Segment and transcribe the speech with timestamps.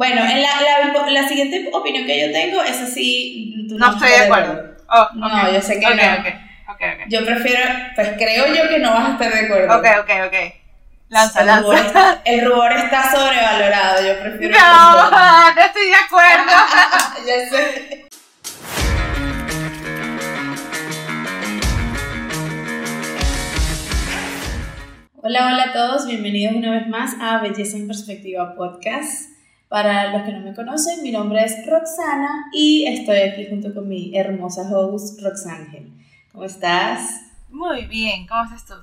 [0.00, 3.54] Bueno, en la, la, la, siguiente opinión que yo tengo es así.
[3.68, 4.74] no, estoy de acuerdo.
[4.88, 6.72] Oh, No, yo sé que okay, no.
[6.72, 7.60] Okay, okay, Yo prefiero,
[7.94, 9.76] pues creo yo que no vas a estar de acuerdo.
[9.76, 10.54] Ok, ok, ok.
[11.10, 11.60] Lanza, el lanza.
[11.60, 14.58] Rubor está, el rubor está sobrevalorado, yo prefiero.
[14.58, 15.10] No,
[15.54, 16.52] no estoy de acuerdo.
[17.26, 18.06] ya sé.
[25.22, 29.29] Hola, hola a todos, bienvenidos una vez más a Belleza en Perspectiva Podcast.
[29.70, 33.88] Para los que no me conocen, mi nombre es Roxana y estoy aquí junto con
[33.88, 35.92] mi hermosa host Roxángel.
[36.32, 37.20] ¿Cómo estás?
[37.50, 38.74] Muy bien, ¿cómo estás tú?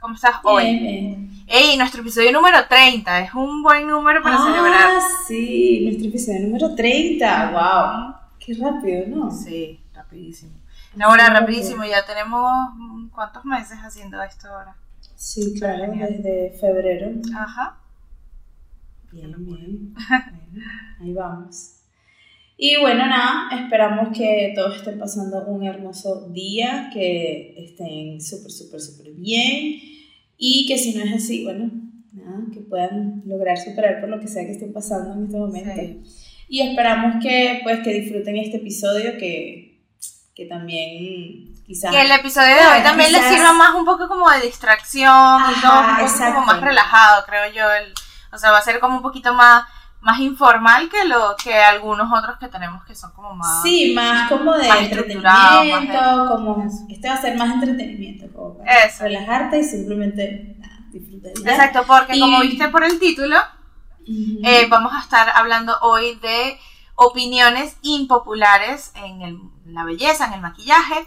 [0.00, 0.64] ¿Cómo estás hoy?
[0.64, 1.30] Bien, bien.
[1.46, 5.02] Ey, nuestro episodio número 30, es un buen número para ah, celebrar.
[5.28, 8.14] sí, nuestro episodio número 30, wow.
[8.38, 9.30] Qué rápido, ¿no?
[9.30, 10.52] Sí, rapidísimo.
[10.94, 12.70] No, ahora rapidísimo, ya tenemos
[13.12, 14.74] cuántos meses haciendo esto ahora.
[15.14, 17.10] Sí, claro, desde febrero.
[17.36, 17.76] Ajá.
[19.16, 19.94] Bien, bien.
[21.00, 21.76] Ahí vamos.
[22.58, 28.80] Y bueno, nada, esperamos que todos estén pasando un hermoso día, que estén súper, súper,
[28.80, 29.80] súper bien
[30.36, 31.70] y que si no es así, bueno,
[32.12, 35.80] nada, que puedan lograr superar por lo que sea que estén pasando en este momento.
[35.80, 36.02] Sí.
[36.48, 39.82] Y esperamos que, pues, que disfruten este episodio, que,
[40.34, 41.90] que también quizás...
[41.90, 45.40] Que el episodio de hoy Bueno, también les sirva más un poco como de distracción
[45.56, 47.70] y todo, un poco como más relajado, creo yo.
[47.70, 47.92] El,
[48.36, 49.64] o sea, va a ser como un poquito más,
[50.00, 53.62] más informal que lo que algunos otros que tenemos que son como más...
[53.62, 56.84] Sí, más como de Más entretenimiento, como Eso.
[56.88, 59.02] este va a ser más entretenimiento, como para Eso.
[59.04, 61.32] relajarte y simplemente nada, disfrutar.
[61.32, 63.36] Exacto, porque Y- como viste por el título,
[64.44, 66.56] eh, vamos a estar hablando hoy de
[66.94, 71.06] opiniones impopulares en el- la belleza, en el maquillaje.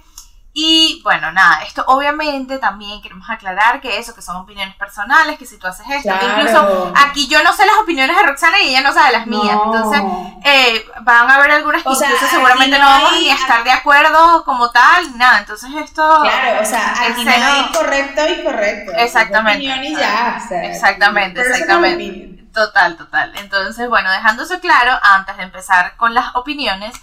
[0.52, 5.46] Y bueno, nada, esto obviamente también queremos aclarar que eso, que son opiniones personales, que
[5.46, 8.70] si tú haces esto, que incluso aquí yo no sé las opiniones de Roxana y
[8.70, 9.56] ella no sabe las mías.
[9.56, 9.66] No.
[9.66, 10.02] Entonces,
[10.44, 13.64] eh, van a haber algunas que O incluso seguramente no no, vamos ni a estar
[13.64, 15.38] de acuerdo como tal, nada.
[15.38, 16.20] Entonces esto...
[16.22, 18.92] Claro, o sea, aquí no hay correcto y correcto.
[18.98, 19.72] Exactamente.
[19.72, 22.40] Opinión y ya, o sea, Exactamente, exactamente.
[22.54, 23.34] Total, total.
[23.38, 26.94] Entonces, bueno, dejando eso claro, antes de empezar con las opiniones,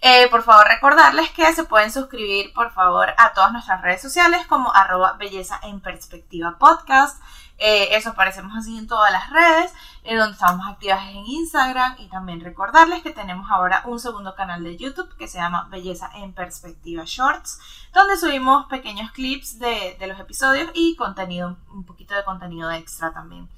[0.00, 4.46] eh, por favor recordarles que se pueden suscribir, por favor, a todas nuestras redes sociales
[4.46, 7.20] como arroba belleza en perspectiva podcast.
[7.58, 9.72] Eh, eso aparecemos así en todas las redes,
[10.04, 14.62] eh, donde estamos activas en Instagram y también recordarles que tenemos ahora un segundo canal
[14.62, 17.58] de YouTube que se llama Belleza en Perspectiva Shorts,
[17.92, 23.12] donde subimos pequeños clips de, de los episodios y contenido, un poquito de contenido extra
[23.12, 23.48] también.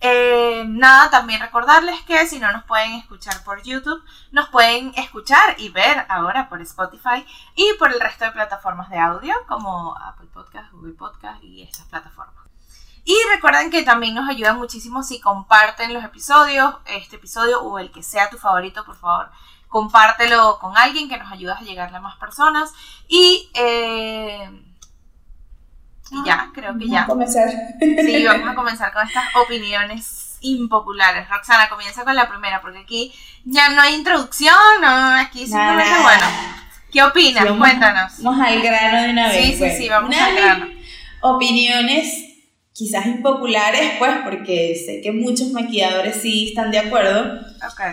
[0.00, 5.56] Eh, nada, también recordarles que si no nos pueden escuchar por YouTube, nos pueden escuchar
[5.58, 7.26] y ver ahora por Spotify
[7.56, 11.86] y por el resto de plataformas de audio como Apple Podcast, Google Podcast y estas
[11.86, 12.34] plataformas.
[13.04, 17.90] Y recuerden que también nos ayuda muchísimo si comparten los episodios, este episodio o el
[17.90, 19.30] que sea tu favorito, por favor,
[19.68, 22.72] compártelo con alguien que nos ayuda a llegarle a más personas.
[23.08, 24.67] Y, eh,
[26.10, 27.02] y ya, creo que Vamos ya.
[27.02, 27.48] a comenzar.
[27.80, 31.28] Sí, vamos a comenzar con estas opiniones impopulares.
[31.28, 33.12] Roxana, comienza con la primera, porque aquí
[33.44, 36.24] ya no hay introducción, no, aquí simplemente, bueno,
[36.92, 37.42] ¿qué opinas?
[37.42, 38.22] Sí, vamos- Cuéntanos.
[38.22, 39.36] Vamos al grano de una vez.
[39.44, 39.76] Sí, sí, pues.
[39.78, 40.66] sí, vamos Una al grano.
[41.20, 42.24] Opiniones
[42.72, 47.40] quizás impopulares, pues, porque sé que muchos maquilladores sí están de acuerdo.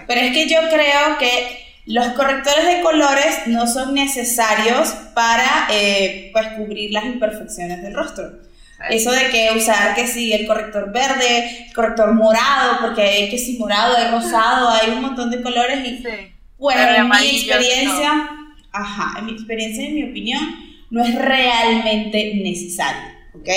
[0.07, 6.29] Pero es que yo creo que los correctores de colores no son necesarios para eh,
[6.33, 8.39] pues, cubrir las imperfecciones del rostro.
[8.89, 13.37] Eso de que usar que si el corrector verde, el corrector morado, porque hay que
[13.37, 16.33] si morado, hay rosado, hay un montón de colores y Sí.
[16.57, 18.29] bueno, Verde, en mi experiencia,
[18.71, 20.55] ajá, en mi experiencia y en mi opinión,
[20.89, 23.01] no es realmente necesario,
[23.33, 23.49] ¿ok?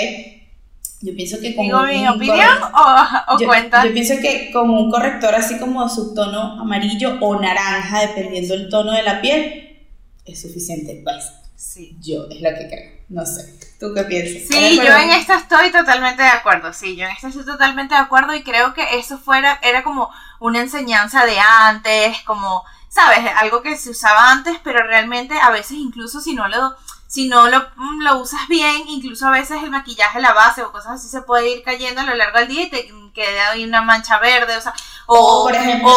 [1.00, 3.84] Yo pienso que con ¿Digo mi opinión o, o yo, cuenta?
[3.84, 8.92] yo pienso que con un corrector así como subtono amarillo o naranja, dependiendo del tono
[8.92, 9.78] de la piel,
[10.24, 11.00] es suficiente.
[11.04, 11.96] Pues Sí.
[12.00, 12.98] yo es lo que creo.
[13.08, 13.58] No sé.
[13.80, 14.42] ¿Tú qué piensas?
[14.42, 17.44] ¿Estás Sí, de yo en esta estoy totalmente de acuerdo, sí, yo en esta estoy
[17.44, 20.10] totalmente de acuerdo y creo que eso fuera, era como
[20.40, 25.78] una enseñanza de antes, como, sabes, algo que se usaba antes, pero realmente a veces
[25.78, 26.76] incluso si no lo,
[27.08, 30.70] si no lo, mm, lo usas bien, incluso a veces el maquillaje, la base o
[30.70, 33.64] cosas así se puede ir cayendo a lo largo del día y te queda ahí
[33.64, 34.74] una mancha verde, o sea,
[35.06, 35.90] O, por ejemplo,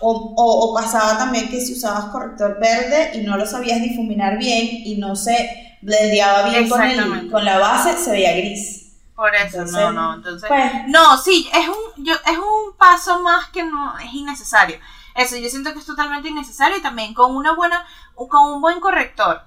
[0.00, 4.68] o- o, pasaba también que si usabas corrector verde y no lo sabías difuminar bien
[4.86, 7.32] y no se blendeaba bien con, el, Exactamente.
[7.32, 8.78] con la base, se veía gris.
[9.16, 10.48] por eso, Entonces, no, no, entonces...
[10.48, 14.78] Pues, No, sí, es un, yo, es un paso más que no es innecesario.
[15.14, 18.80] Eso, yo siento que es totalmente innecesario y también con una buena, con un buen
[18.80, 19.42] corrector.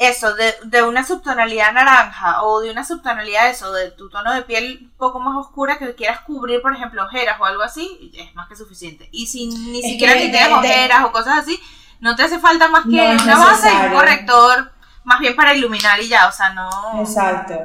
[0.00, 4.40] Eso, de, de, una subtonalidad naranja o de una subtonalidad eso, de tu tono de
[4.40, 8.34] piel un poco más oscura que quieras cubrir, por ejemplo, ojeras o algo así, es
[8.34, 9.10] más que suficiente.
[9.12, 11.60] Y si ni siquiera que, tienes ojeras o cosas así,
[12.00, 14.72] no te hace falta más que una base y un corrector,
[15.04, 16.70] más bien para iluminar y ya, o sea, no...
[16.98, 17.58] Exacto.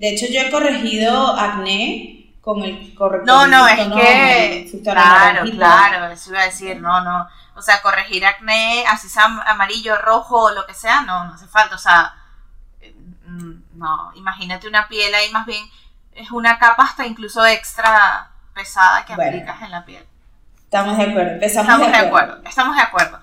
[0.00, 3.28] De hecho, yo he corregido acné con el corrector.
[3.28, 4.80] No, no, es que...
[4.82, 9.96] Claro, claro, eso iba a decir, no, no o sea, corregir acné, así sea amarillo,
[9.96, 11.74] rojo o lo que sea, no, no hace falta.
[11.74, 12.14] O sea,
[13.26, 15.68] mm, no, imagínate una piel ahí más bien,
[16.12, 20.06] es una capa hasta incluso extra pesada que aplicas en la piel.
[20.64, 22.42] Estamos de acuerdo, estamos de acuerdo.
[22.44, 23.20] Estamos de acuerdo.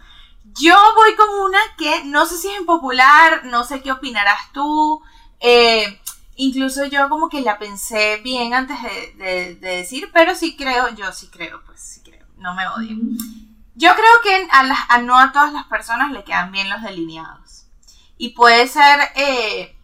[0.60, 5.02] Yo voy con una que no sé si es impopular, no sé qué opinarás tú.
[5.40, 6.00] Eh,
[6.36, 8.78] incluso yo como que la pensé bien antes
[9.18, 12.98] de, decir, pero sí creo, yo sí creo, pues sí creo, no me odio.
[13.76, 17.66] Yo creo que a, no a todas las personas le quedan bien los delineados.
[18.18, 19.76] Y puede ser, eh,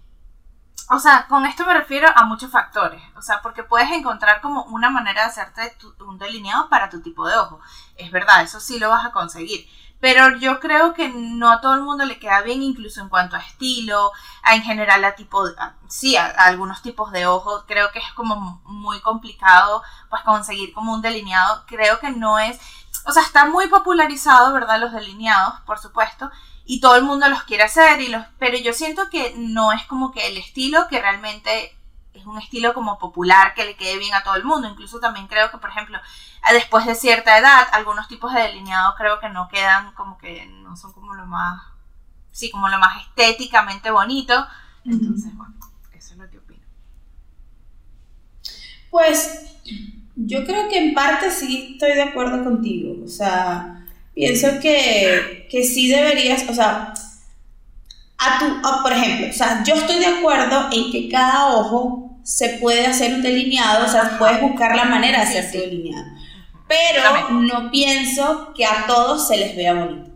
[0.89, 3.01] o sea, con esto me refiero a muchos factores.
[3.15, 7.27] O sea, porque puedes encontrar como una manera de hacerte un delineado para tu tipo
[7.27, 7.59] de ojo.
[7.95, 9.68] Es verdad, eso sí lo vas a conseguir.
[10.00, 13.35] Pero yo creo que no a todo el mundo le queda bien, incluso en cuanto
[13.35, 14.12] a estilo,
[14.44, 15.44] a, en general a tipo,
[15.88, 17.65] sí, a, algunos tipos de ojos.
[17.68, 21.65] Creo que es como muy complicado, pues conseguir como un delineado.
[21.68, 22.59] Creo que no es
[23.09, 24.79] o sea, está muy popularizado, ¿verdad?
[24.79, 26.31] Los delineados, por supuesto,
[26.65, 29.83] y todo el mundo los quiere hacer, y los, pero yo siento que no es
[29.85, 31.75] como que el estilo que realmente
[32.13, 34.67] es un estilo como popular que le quede bien a todo el mundo.
[34.67, 36.00] Incluso también creo que, por ejemplo,
[36.51, 40.75] después de cierta edad, algunos tipos de delineados creo que no quedan como que no
[40.75, 41.61] son como lo más,
[42.31, 44.47] sí, como lo más estéticamente bonito.
[44.85, 45.56] Entonces, bueno,
[45.94, 46.65] eso es lo que opino.
[48.91, 49.56] Pues
[50.25, 52.95] yo creo que en parte sí estoy de acuerdo contigo.
[53.04, 56.94] O sea, pienso que, que sí deberías, o sea,
[58.18, 62.57] a tu, por ejemplo, o sea, yo estoy de acuerdo en que cada ojo se
[62.60, 66.06] puede hacer un delineado, o sea, puedes buscar la manera de hacer tu delineado.
[66.68, 70.12] Pero no pienso que a todos se les vea bonito.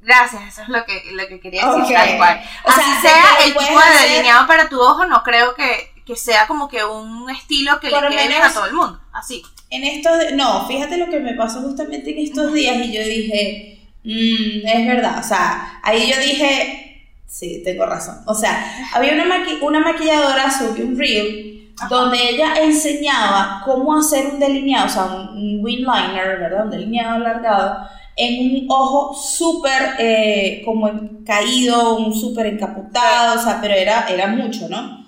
[0.00, 2.42] Gracias, eso es lo que, lo que quería decir tal cual.
[2.64, 6.46] O sea, sea el tipo de delineado para tu ojo, no creo que que sea
[6.46, 9.42] como que un estilo que le quede a todo el mundo, así.
[9.70, 13.88] En estos, no, fíjate lo que me pasó justamente en estos días y yo dije,
[14.04, 19.44] mmm, es verdad, o sea, ahí yo dije, sí, tengo razón, o sea, había una,
[19.62, 25.58] una maquilladora, subí un reel, donde ella enseñaba cómo hacer un delineado, o sea, un,
[25.64, 26.64] wing liner, ¿verdad?
[26.64, 30.88] Un delineado alargado, en un ojo súper eh, como
[31.26, 35.03] caído, un súper encapotado, o sea, pero era, era mucho, ¿no?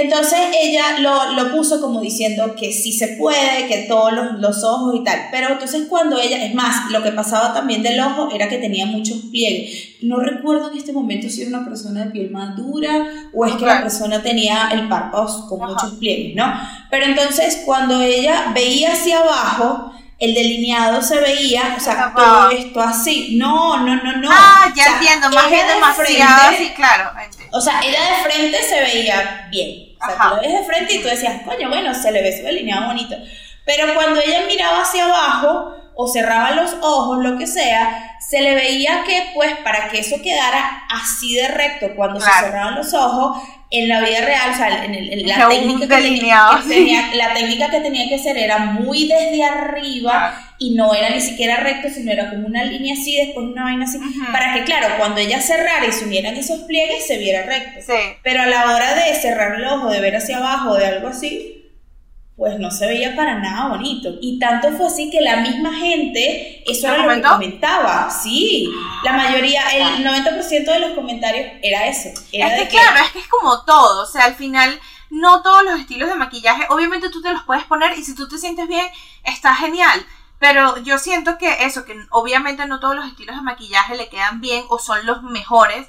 [0.00, 4.62] Entonces ella lo, lo, puso como diciendo que sí se puede, que todos los, los,
[4.62, 5.28] ojos y tal.
[5.32, 8.86] Pero entonces cuando ella, es más, lo que pasaba también del ojo era que tenía
[8.86, 9.96] muchos pliegues.
[10.02, 13.54] No recuerdo en este momento si era una persona de piel más dura o es
[13.56, 16.52] que la persona tenía el párpado con muchos pliegues, ¿no?
[16.90, 22.80] Pero entonces cuando ella veía hacia abajo, el delineado se veía, o sea, todo esto
[22.80, 23.36] así.
[23.36, 24.28] No, no, no, no.
[24.30, 27.10] Ah, ya entiendo, más bien demasiado, sí, claro.
[27.52, 29.96] O sea, ella de frente se veía bien.
[30.00, 32.36] O sea, tú lo ves de frente y tú decías, coño, bueno, se le ve
[32.36, 33.16] su delineado bonito.
[33.64, 38.54] Pero cuando ella miraba hacia abajo o cerraba los ojos, lo que sea, se le
[38.54, 43.42] veía que, pues, para que eso quedara así de recto cuando se cerraban los ojos,
[43.68, 46.02] en la vida real, o sea, en, el, la, técnica que
[46.68, 51.20] tenía, la técnica que tenía que hacer era muy desde arriba y no era ni
[51.20, 53.98] siquiera recto, sino era como una línea así, después una vaina así,
[54.30, 57.92] para que, claro, cuando ella cerrara y se unieran esos pliegues, se viera recto.
[58.22, 61.57] Pero a la hora de cerrar el ojo, de ver hacia abajo, de algo así,
[62.38, 64.14] pues no se veía para nada bonito.
[64.20, 68.70] Y tanto fue así que la misma gente, eso era lo que comentaba, sí.
[69.02, 72.10] La mayoría, el 90% de los comentarios era eso.
[72.32, 74.78] Era es que, claro, es que es como todo, o sea, al final
[75.10, 78.28] no todos los estilos de maquillaje, obviamente tú te los puedes poner y si tú
[78.28, 78.86] te sientes bien,
[79.24, 80.06] está genial.
[80.38, 84.40] Pero yo siento que eso, que obviamente no todos los estilos de maquillaje le quedan
[84.40, 85.88] bien o son los mejores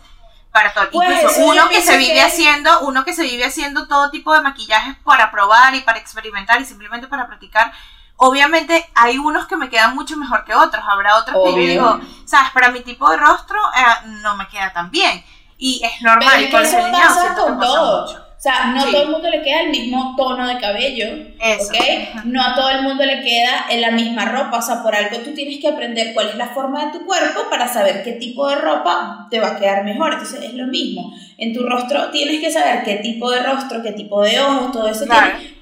[0.51, 0.89] para todo.
[0.91, 4.41] Pues, Incluso uno que se vive haciendo, uno que se vive haciendo todo tipo de
[4.41, 7.71] maquillajes para probar y para experimentar y simplemente para practicar.
[8.17, 10.83] Obviamente hay unos que me quedan mucho mejor que otros.
[10.85, 14.73] Habrá otros que yo digo, sabes, para mi tipo de rostro eh, no me queda
[14.73, 15.23] tan bien.
[15.57, 16.33] Y es normal.
[16.35, 18.28] Pero y con eso pasa con todo.
[18.39, 21.07] O sea, no a todo el mundo le queda el mismo tono de cabello,
[21.41, 21.65] Eso.
[21.65, 22.23] ¿ok?
[22.23, 25.17] No a todo el mundo le queda en la misma ropa, o sea, por algo
[25.17, 28.47] tú tienes que aprender cuál es la forma de tu cuerpo para saber qué tipo
[28.47, 30.13] de ropa te va a quedar mejor.
[30.13, 31.13] Entonces es lo mismo.
[31.37, 34.87] En tu rostro tienes que saber qué tipo de rostro, qué tipo de ojos, todo
[34.87, 35.05] eso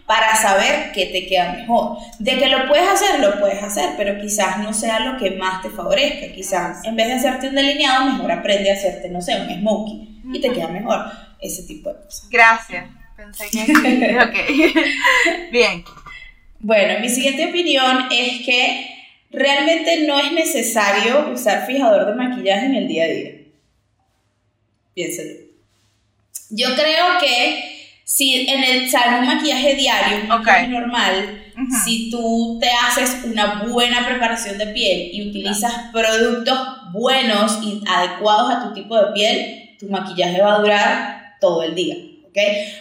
[0.05, 1.97] para saber qué te queda mejor.
[2.19, 5.63] De que lo puedes hacer, lo puedes hacer, pero quizás no sea lo que más
[5.63, 6.31] te favorezca.
[6.31, 10.21] Quizás en vez de hacerte un delineado, mejor aprende a hacerte, no sé, un smoky
[10.31, 11.26] y te queda mejor.
[11.39, 12.29] Ese tipo de cosas.
[12.29, 12.85] Gracias.
[13.15, 13.73] Pensé que sí.
[14.75, 15.51] ok.
[15.51, 15.83] Bien.
[16.59, 18.89] Bueno, mi siguiente opinión es que
[19.31, 23.31] realmente no es necesario usar fijador de maquillaje en el día a día.
[24.93, 25.29] Piénsalo.
[26.49, 31.43] Yo creo que si en el, o un maquillaje diario, un maquillaje normal,
[31.83, 36.57] si tú te haces una buena preparación de piel y utilizas productos
[36.93, 41.75] buenos y adecuados a tu tipo de piel, tu maquillaje va a durar todo el
[41.75, 41.95] día,
[42.27, 42.37] ¿ok?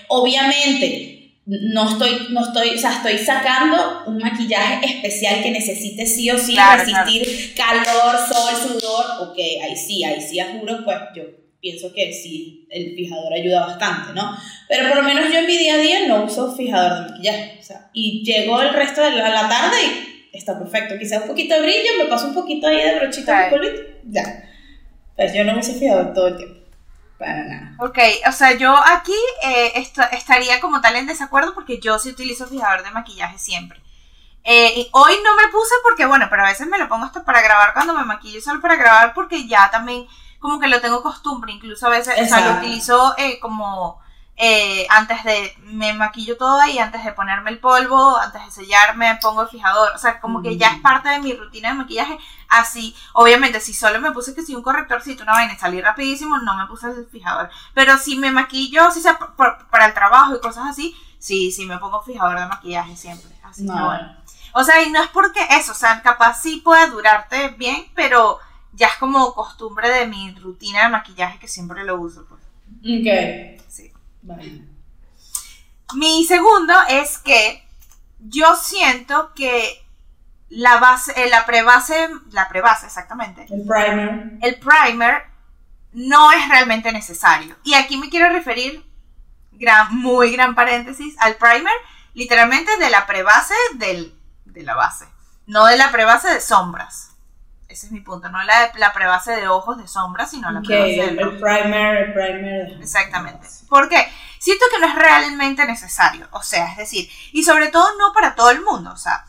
[0.09, 6.29] Obviamente, no estoy, no estoy, o sea, estoy sacando un maquillaje especial que necesite sí
[6.29, 11.23] o sí resistir calor, sol, sudor, ok, ahí sí, ahí sí, juro, pues yo
[11.61, 14.37] pienso que sí, el fijador ayuda bastante, ¿no?
[14.69, 17.59] Pero por lo menos yo en mi día a día no uso fijador de maquillaje,
[17.61, 19.77] o sea, y llego el resto de la, tarde
[20.33, 23.45] y está perfecto, quizás un poquito de brillo, me paso un poquito ahí de brochita
[23.45, 24.43] de polvito, ya.
[25.15, 26.66] Pues yo no uso fijador todo el tiempo.
[27.19, 27.73] Para nada.
[27.79, 29.73] Ok, o sea, yo aquí eh,
[30.13, 33.81] estaría como tal en desacuerdo porque yo sí utilizo fijador de maquillaje siempre.
[34.45, 37.25] Eh, y hoy no me puse porque, bueno, pero a veces me lo pongo hasta
[37.25, 40.07] para grabar cuando me maquillo, solo para grabar porque ya también
[40.39, 44.01] como que lo tengo costumbre, incluso a veces, o sea, lo utilizo eh, como
[44.39, 49.19] eh, antes de, me maquillo toda y antes de ponerme el polvo, antes de sellarme,
[49.23, 49.93] pongo el fijador.
[49.95, 50.83] O sea, como que ya es mm.
[50.83, 52.19] parte de mi rutina de maquillaje.
[52.49, 56.55] Así, obviamente, si solo me puse que si un correctorcito, una vaina salí rapidísimo, no
[56.55, 57.49] me puse el fijador.
[57.73, 61.79] Pero si me maquillo, si sea para el trabajo y cosas así, sí, sí me
[61.79, 63.31] pongo fijador de maquillaje siempre.
[63.43, 63.87] Así no.
[63.87, 64.17] bueno.
[64.53, 68.39] O sea, y no es porque eso, o sea, capaz sí puede durarte bien, pero
[68.73, 72.27] ya es como costumbre de mi rutina de maquillaje que siempre lo uso.
[72.27, 72.43] Pues.
[72.81, 73.63] Ok.
[73.69, 73.93] Sí.
[75.95, 77.67] Mi segundo es que
[78.19, 79.85] yo siento que
[80.49, 83.47] la base, eh, la prebase, la prebase exactamente.
[83.51, 84.39] El primer.
[84.43, 85.25] El primer
[85.93, 87.57] no es realmente necesario.
[87.65, 88.85] Y aquí me quiero referir,
[89.53, 91.73] gran, muy gran paréntesis, al primer,
[92.15, 94.15] literalmente de la prebase del,
[94.45, 95.07] de la base,
[95.47, 97.16] no de la prebase de sombras.
[97.69, 101.03] Ese es mi punto, no la, la prebase de ojos de sombra, sino la prebase
[101.03, 102.81] del el primer, el primer.
[102.81, 103.49] Exactamente.
[103.69, 104.07] ¿Por qué?
[104.39, 108.35] Siento que no es realmente necesario, o sea, es decir, y sobre todo no para
[108.35, 109.25] todo el mundo, o sea,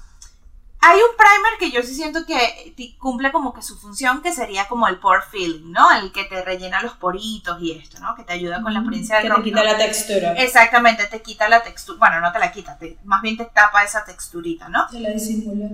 [0.79, 4.67] hay un primer que yo sí siento que cumple como que su función, que sería
[4.67, 5.91] como el pore filling, ¿no?
[5.91, 8.15] El que te rellena los poritos y esto, ¿no?
[8.15, 10.33] Que te ayuda con la apariencia del Que te quita la textura.
[10.33, 11.97] Exactamente, te quita la textura.
[11.97, 14.87] Bueno, no te la quita, más bien te tapa esa texturita, ¿no?
[14.87, 15.69] Te la disimula.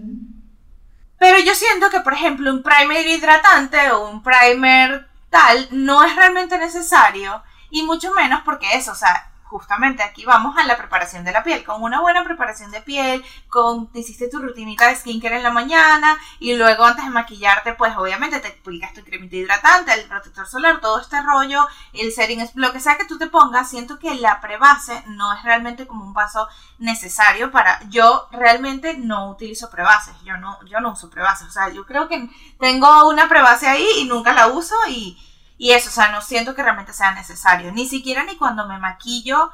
[1.24, 6.14] Pero yo siento que, por ejemplo, un primer hidratante o un primer tal no es
[6.18, 11.24] realmente necesario y mucho menos porque eso, o sea, justamente aquí vamos a la preparación
[11.24, 11.64] de la piel.
[11.64, 15.52] Con una buena preparación de piel, con te hiciste tu rutinita de skincare en la
[15.52, 20.48] mañana y luego antes de maquillarte, pues obviamente te aplicas tu cremita hidratante, el protector
[20.48, 24.16] solar, todo este rollo, el setting, lo que sea que tú te pongas, siento que
[24.16, 26.48] la prebase no es realmente como un paso
[26.80, 31.70] necesario para yo realmente no utilizo prebases, yo no yo no uso prebases, o sea,
[31.70, 32.28] yo creo que
[32.60, 35.16] tengo una prebase ahí y nunca la uso y
[35.64, 37.72] y eso, o sea, no siento que realmente sea necesario.
[37.72, 39.50] Ni siquiera ni cuando me maquillo,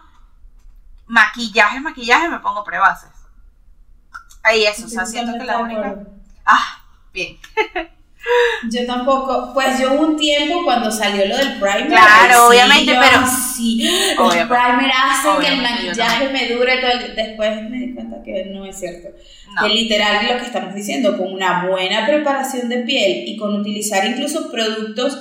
[1.06, 3.12] maquillaje, maquillaje, me pongo prebases.
[4.42, 5.98] Ahí eso, o sea, siento que la única...
[6.44, 6.82] Ah,
[7.13, 7.38] bien.
[8.72, 11.88] Yo tampoco, pues yo un tiempo cuando salió lo del primer.
[11.88, 13.25] Claro, obviamente, pero.
[13.25, 17.16] Sí, el primer hace que el maquillaje me dure todo el.
[17.16, 19.08] Después me di cuenta que no es cierto.
[19.62, 24.06] Que literal lo que estamos diciendo, con una buena preparación de piel y con utilizar
[24.06, 25.18] incluso productos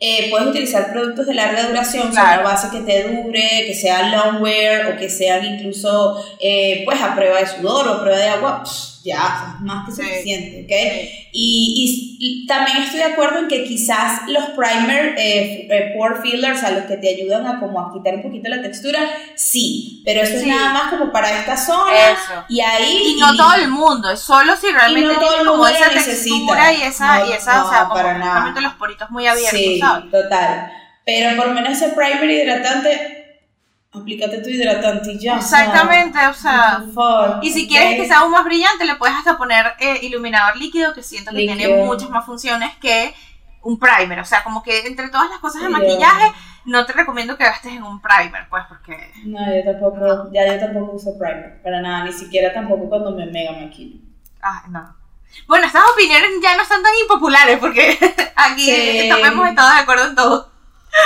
[0.00, 2.44] eh, puedes utilizar productos de larga duración, claro.
[2.44, 7.16] base que te dure, que sea long wear o que sean incluso eh, pues a
[7.16, 8.62] prueba de sudor o a prueba de agua
[9.04, 11.30] ya, más que suficiente, ¿ok?
[11.32, 16.62] Y, y, también estoy de acuerdo en que quizás los primer eh, eh, pore fillers,
[16.64, 19.00] a los que te ayudan a como a quitar un poquito la textura,
[19.34, 22.44] sí, pero eso es nada más como para esta zona eso.
[22.48, 23.14] y ahí...
[23.16, 26.72] Y no todo el mundo, es solo si realmente no todo el mundo esa textura
[26.72, 28.60] y esa, y esa, o sea, para nada.
[28.60, 30.72] los poritos muy abiertos, sí, total.
[31.04, 33.17] Pero por lo menos ese primer hidratante
[33.92, 35.36] aplícate tu hidratante y ya.
[35.36, 36.84] Exactamente, o sea.
[37.42, 40.94] y si quieres que sea aún más brillante, le puedes hasta poner eh, iluminador líquido,
[40.94, 43.14] que siento que tiene muchas más funciones que
[43.62, 44.20] un primer.
[44.20, 46.32] O sea, como que entre todas las cosas de maquillaje,
[46.64, 49.12] no te recomiendo que gastes en un primer, pues, porque.
[49.24, 53.26] No, yo tampoco, ya yo tampoco uso primer, para nada, ni siquiera tampoco cuando me
[53.26, 54.00] mega maquillo.
[54.42, 54.96] Ah, no.
[55.46, 57.98] Bueno, estas opiniones ya no están tan impopulares porque
[58.36, 60.57] aquí estamos todos de acuerdo en todo.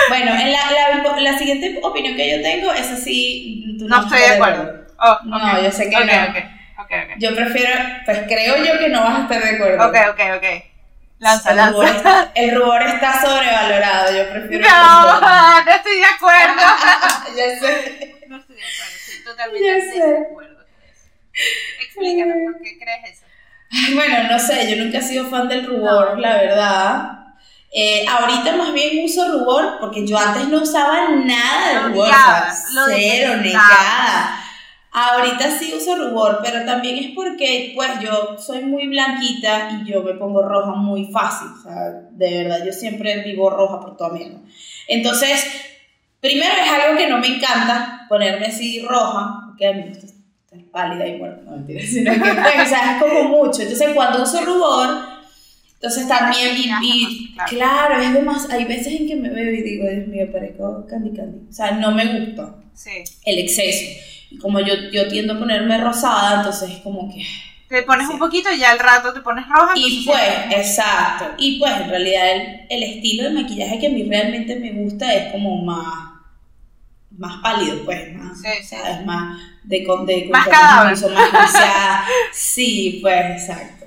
[0.08, 3.76] Bueno, en la, la, siguiente opinión que yo tengo es así.
[3.80, 4.86] no, estoy de acuerdo.
[4.98, 6.12] Oh, no, yo sé que no.
[7.18, 7.70] Yo prefiero,
[8.04, 9.86] pues creo yo que no vas a estar de acuerdo.
[9.88, 10.44] Ok, ok, ok.
[11.18, 11.72] Lanza, el, lanza.
[11.72, 15.22] Rubor está, el rubor está sobrevalorado, yo prefiero el No, rubor.
[15.66, 16.62] no estoy de acuerdo.
[17.36, 18.16] ya sé.
[18.28, 20.04] No estoy de acuerdo, estoy totalmente Ya de eso.
[21.80, 23.26] Explícanos por qué crees eso.
[23.94, 26.20] Bueno, no sé, yo nunca he sido fan del rubor, No.
[26.20, 27.21] la verdad.
[27.74, 32.38] Eh, ahorita más bien uso rubor porque yo antes no usaba nada de rubor, odiaba,
[32.40, 34.38] o sea, lo cero, negada.
[34.92, 40.02] Ahorita sí uso rubor, pero también es porque pues yo soy muy blanquita y yo
[40.02, 44.10] me pongo roja muy fácil, o sea, de verdad, yo siempre vivo roja por toda
[44.10, 44.38] mierda.
[44.86, 45.42] Entonces,
[46.20, 50.06] primero es algo que no me encanta ponerme así roja, porque a mí me gusta
[50.06, 53.62] estar pálida y muerta, no mentira, sino que pues, o sea, es como mucho.
[53.62, 55.11] Entonces, cuando uso rubor,
[55.82, 57.50] entonces también, y, y- Claro.
[57.50, 60.86] claro, es de más, hay veces en que me veo y digo, Dios mío, parezco
[60.88, 62.90] candy candy, o sea, no me gusta Sí.
[63.24, 64.00] el exceso.
[64.30, 67.22] Y como yo, yo tiendo a ponerme rosada, entonces es como que...
[67.68, 68.12] Te pones Sí.
[68.12, 69.72] un poquito y ya al rato te pones roja.
[69.74, 70.20] Y pues,
[70.56, 71.24] exacto.
[71.38, 75.12] Y pues, en realidad, el, el estilo de maquillaje que a mí realmente me gusta
[75.12, 75.86] es como más,
[77.18, 78.76] más pálido, pues, más, Sí, sí.
[78.76, 79.04] ¿sabes?
[79.06, 80.92] Más de, con- de Más cadáver.
[80.92, 82.04] más bronceadas.
[82.32, 83.81] Sí, pues, exacto.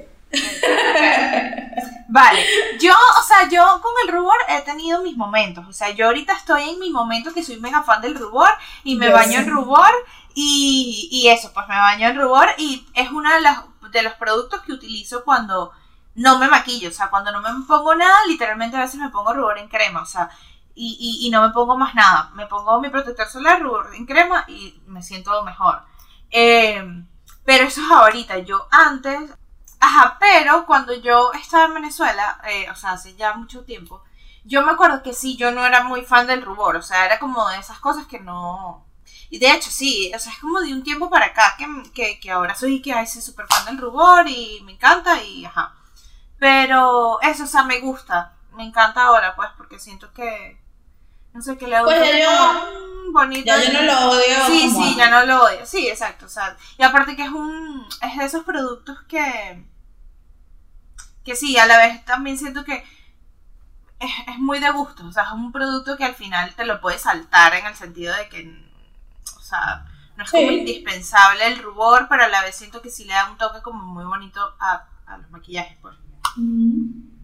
[2.07, 2.45] Vale,
[2.79, 5.65] yo, o sea, yo con el rubor he tenido mis momentos.
[5.67, 8.49] O sea, yo ahorita estoy en mi momento que soy mega fan del rubor
[8.83, 9.89] y me Yo baño en rubor
[10.33, 14.13] y, y eso, pues me baño en rubor y es uno de, las, de los
[14.13, 15.71] productos que utilizo cuando
[16.15, 16.89] no me maquillo.
[16.89, 20.01] O sea, cuando no me pongo nada, literalmente a veces me pongo rubor en crema.
[20.01, 20.29] O sea,
[20.73, 22.31] y, y, y no me pongo más nada.
[22.35, 25.81] Me pongo mi protector solar, rubor en crema y me siento mejor.
[26.31, 26.81] Eh,
[27.43, 28.39] pero eso es ahorita.
[28.39, 29.31] Yo antes
[29.79, 34.03] Ajá, pero cuando yo estaba en Venezuela, eh, o sea, hace ya mucho tiempo,
[34.43, 37.19] yo me acuerdo que sí, yo no era muy fan del rubor, o sea, era
[37.19, 38.85] como de esas cosas que no...
[39.29, 42.19] Y de hecho, sí, o sea, es como de un tiempo para acá que, que,
[42.19, 45.73] que ahora soy que ay, soy súper fan del rubor y me encanta y ajá.
[46.37, 50.61] Pero eso, o sea, me gusta, me encanta ahora, pues, porque siento que,
[51.33, 52.84] no sé, que le doy Pues yo- como,
[53.15, 53.45] bonito.
[53.45, 54.47] Ya yo no lo odio.
[54.47, 54.95] Sí, sí, antes.
[54.97, 55.65] ya no lo odio.
[55.65, 56.25] Sí, exacto.
[56.25, 57.87] O sea, y aparte que es un.
[58.01, 59.65] Es de esos productos que.
[61.23, 62.83] Que sí, a la vez también siento que.
[63.99, 65.07] Es, es muy de gusto.
[65.07, 68.15] O sea, es un producto que al final te lo puedes saltar en el sentido
[68.15, 68.65] de que.
[69.37, 69.85] O sea,
[70.17, 73.29] no es como indispensable el rubor, pero a la vez siento que sí le da
[73.31, 75.95] un toque como muy bonito a, a los maquillajes, pues.
[76.37, 77.14] Ujú.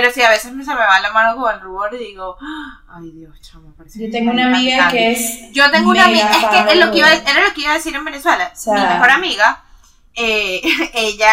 [0.00, 2.36] Pero sí, a veces me, se me va la mano con el rubor y digo,
[2.40, 5.50] "Ah, ay Dios, chamo, parece Yo tengo una amiga que es.
[5.52, 7.74] yo tengo una amiga, es que es lo que iba, era lo que iba a
[7.74, 8.52] decir en Venezuela.
[8.52, 9.64] O sea- Mi mejor amiga,
[10.14, 10.62] eh,
[10.94, 11.32] ella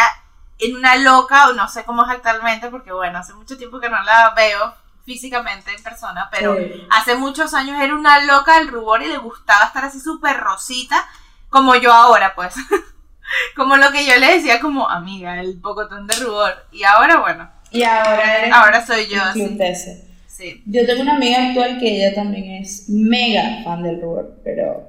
[0.57, 3.87] en una loca, o no sé cómo es actualmente, porque bueno, hace mucho tiempo que
[3.89, 4.73] no la veo
[5.05, 6.87] físicamente en persona, pero Sí.
[6.89, 11.07] hace muchos años era una loca del rubor y le gustaba estar así súper rosita,
[11.51, 12.55] como yo ahora, pues.
[13.55, 16.65] como lo que yo le decía como amiga, el pocotón de rubor.
[16.71, 18.53] Y ahora, bueno, Y ahora eres.
[18.53, 19.19] ahora soy yo
[19.59, 20.05] ese.
[20.27, 20.61] Sí.
[20.65, 24.87] Yo tengo una amiga actual que ella también es mega fan del rubor, pero.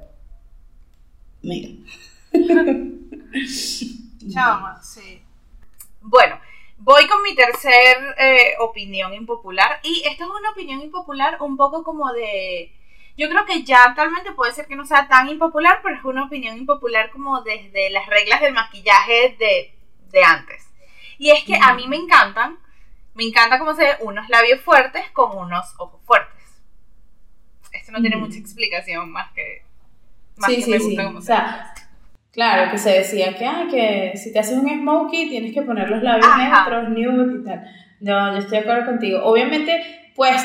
[1.41, 1.69] Mega.
[4.33, 5.21] Chama, sí.
[6.01, 6.39] Bueno,
[6.77, 9.79] voy con mi tercer eh, opinión impopular.
[9.83, 12.73] Y esta es una opinión impopular un poco como de...
[13.17, 16.25] Yo creo que ya actualmente puede ser que no sea tan impopular, pero es una
[16.25, 19.73] opinión impopular como desde las reglas del maquillaje de,
[20.11, 20.67] de antes.
[21.17, 22.59] Y es que a mí me encantan,
[23.17, 26.33] me encanta cómo se ven unos labios fuertes con unos ojos fuertes.
[27.73, 28.25] Esto no tiene Ujú.
[28.27, 29.63] mucha explicación más que...
[30.37, 30.85] Más Sí, que sí, me sí.
[30.85, 31.73] gusta cómo O se sea,
[32.31, 35.89] claro, que se decía que, ah, que si te haces un smokey tienes que poner
[35.89, 36.69] los labios Ajá.
[36.69, 37.63] neutros, nude y tal.
[37.99, 39.19] No, yo estoy de acuerdo contigo.
[39.23, 40.39] Obviamente, pues,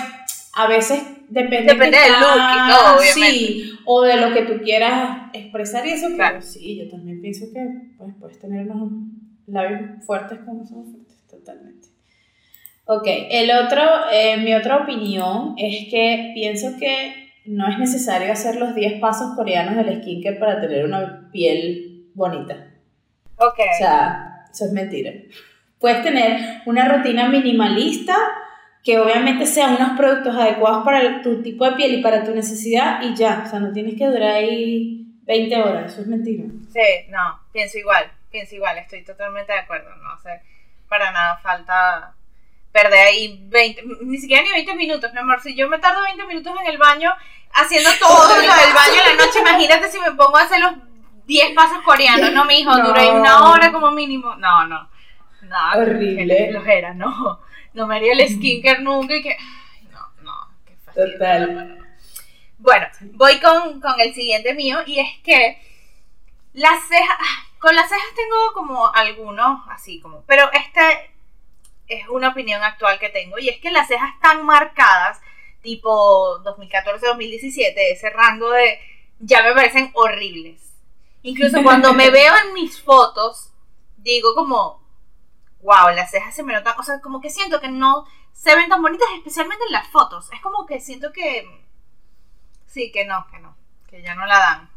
[0.55, 3.13] a veces depende, Depende del look y todo, obviamente.
[3.13, 6.17] Sí, o de lo que tú quieras expresar y eso, Claro.
[6.39, 6.43] claro.
[6.43, 7.61] Sí, yo también pienso que
[7.99, 8.93] pues, puedes tener unos
[9.47, 11.89] labios fuertes como son fuertes, totalmente.
[12.95, 13.81] Ok, el otro,
[14.13, 19.35] eh, mi otra opinión es que pienso que no es necesario hacer los 10 pasos
[19.35, 22.67] coreanos del skincare para tener una piel bonita.
[23.37, 23.59] Ok.
[23.59, 25.11] O sea, eso es mentira.
[25.79, 28.15] Puedes tener una rutina minimalista
[28.85, 33.01] que obviamente sean unos productos adecuados para tu tipo de piel y para tu necesidad
[33.01, 33.45] y ya.
[33.47, 35.93] O sea, no tienes que durar ahí 20 horas.
[35.93, 36.45] Eso es mentira.
[36.71, 40.43] Sí, no, pienso igual, pienso igual, estoy totalmente de acuerdo, no sé,
[40.89, 42.15] para nada falta
[42.73, 46.25] perder ahí 20, ni siquiera ni 20 minutos, mi amor, si yo me tardo 20
[46.27, 47.13] minutos en el baño
[47.55, 50.73] haciendo todo lo del baño en la noche, imagínate si me pongo a hacer los
[51.27, 52.89] 10 pasos coreanos, no, mi hijo, No.
[52.89, 54.89] dura una hora como mínimo, no, no,
[55.43, 56.49] no, Horrible.
[56.51, 57.41] flojera, no,
[57.75, 60.33] no me haría el skincare nunca y que, ay, no, no,
[60.65, 61.13] qué fastidio.
[61.13, 61.55] Total.
[61.55, 61.83] no, no, no.
[62.59, 65.61] Bueno, voy con, con el siguiente mío y es que
[66.55, 67.19] las cejas,
[67.59, 71.12] con las cejas tengo como algunos así como, pero este
[71.95, 75.21] es una opinión actual que tengo y es que las cejas tan marcadas,
[75.63, 78.79] tipo 2014-2017, ese rango de
[79.19, 80.75] ya me parecen horribles.
[81.23, 83.53] Incluso cuando me veo en mis fotos,
[83.99, 84.83] digo como,
[85.63, 88.69] wow, las cejas se me notan, o sea, como que siento que no se ven
[88.69, 90.31] tan bonitas, especialmente en las fotos.
[90.33, 91.65] Es como que siento que,
[92.67, 93.57] sí, que no, que no,
[93.89, 94.72] que ya no la dan.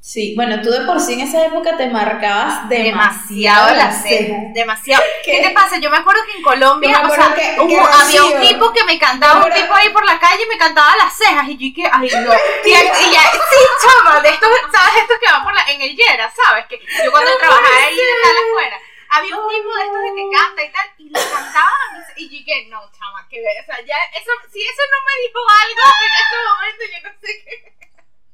[0.00, 4.54] Sí, bueno, tú de por sí en esa época te marcabas demasiado, las cejas.
[4.54, 5.02] Demasiado.
[5.24, 5.42] ¿Qué?
[5.42, 5.78] te pasa?
[5.78, 9.44] Yo me acuerdo que en Colombia, o sea, que, había un tipo que me cantaba,
[9.44, 11.46] un tipo ahí por la calle y me cantaba las cejas.
[11.48, 12.32] Y yo dije, ay, no.
[12.64, 15.02] Y, ya, sí, chama, de estos, ¿sabes?
[15.02, 16.64] Estos que van por la, en el Yera, ¿sabes?
[16.66, 18.80] Que yo cuando trabajaba ahí de tal afuera
[19.10, 22.30] había un tipo de estos de que canta y tal, y le cantaban, y yo
[22.30, 26.12] dije, no, chama, que o sea, ya, eso, si eso no me dijo algo en
[26.22, 27.78] este momento, yo no sé qué.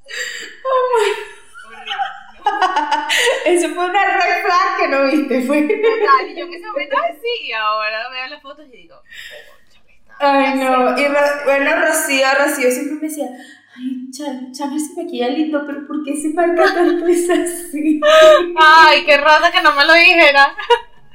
[0.66, 1.43] Oh my
[3.44, 5.62] Eso fue una red flag que no viste, fue.
[5.62, 9.00] Total, y yo en ese momento sí, ahora veo las fotos y digo,
[10.18, 10.98] Ay, no.
[10.98, 11.04] Y
[11.44, 13.26] bueno, Rocío, Rocío siempre me decía,
[13.76, 14.10] ay,
[14.52, 18.00] Chávez se maquilla lindo, pero ¿por qué se marca tanto es así?
[18.56, 20.54] Ay, qué raro que no me lo dijera.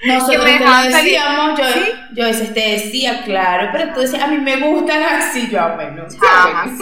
[0.06, 1.66] Nosotros te lo decíamos, yo,
[2.14, 5.76] yo a veces te decía, claro, pero tú decías, a mí me gustan así, yo,
[5.76, 6.06] bueno.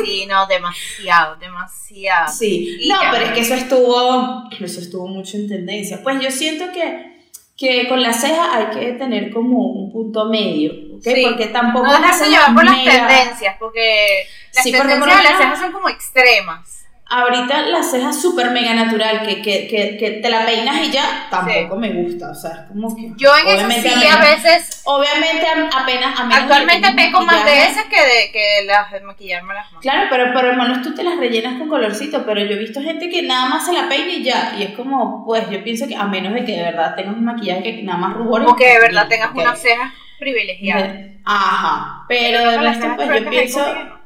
[0.03, 2.31] sí, no, demasiado, demasiado.
[2.31, 6.01] Sí, no, pero es que eso estuvo, eso estuvo mucho en tendencia.
[6.03, 7.17] Pues yo siento que,
[7.57, 11.07] que con la ceja hay que tener como un punto medio, ¿ok?
[11.23, 11.87] Porque tampoco...
[11.87, 16.86] No dejarse llevar por las tendencias, porque las tendencias de las cejas son como extremas.
[17.09, 21.27] Ahorita la ceja súper mega natural, que, que, que, que, te la peinas y ya,
[21.29, 22.31] tampoco me gusta.
[22.31, 23.13] O sea, es como que.
[23.15, 24.81] Yo en eso sí, a, veces.
[24.85, 26.19] Obviamente, apenas.
[26.19, 29.81] A actualmente peco más de esas que de que las de maquillarme las manos.
[29.81, 32.25] Claro, pero por lo menos tú te las rellenas con colorcito.
[32.25, 34.55] Pero yo he visto gente que nada más se la peina y ya.
[34.57, 37.25] Y es como, pues yo pienso que a menos de que de verdad tengas un
[37.25, 38.47] maquillaje que nada más rubores.
[38.49, 40.93] O que de verdad tengas una ceja privilegiada.
[41.23, 42.05] Ajá.
[42.07, 43.96] Pero de resto, pues yo pienso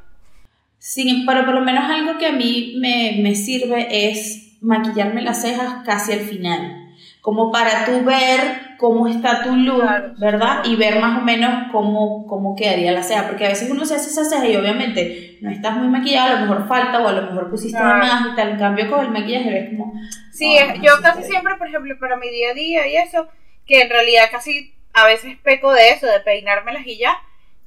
[0.82, 5.44] Sí, pero por lo menos algo que a mí me, me sirve es maquillarme las
[5.44, 6.92] cejas casi al final,
[7.22, 8.40] como para tú ver
[8.80, 9.84] cómo está tu look,
[10.18, 10.66] ¿verdad?
[10.66, 13.94] Y ver más o menos cómo, cómo quedaría la ceja, porque a veces uno se
[13.94, 17.14] hace esa ceja y obviamente no estás muy maquillada, a lo mejor falta o a
[17.14, 19.94] lo mejor pusiste más y tal, en cambio con el maquillaje ves como...
[20.32, 23.28] Sí, yo casi siempre, por ejemplo, para mi día a día y eso,
[23.68, 27.16] que en realidad casi a veces peco de eso, de peinármelas y ya,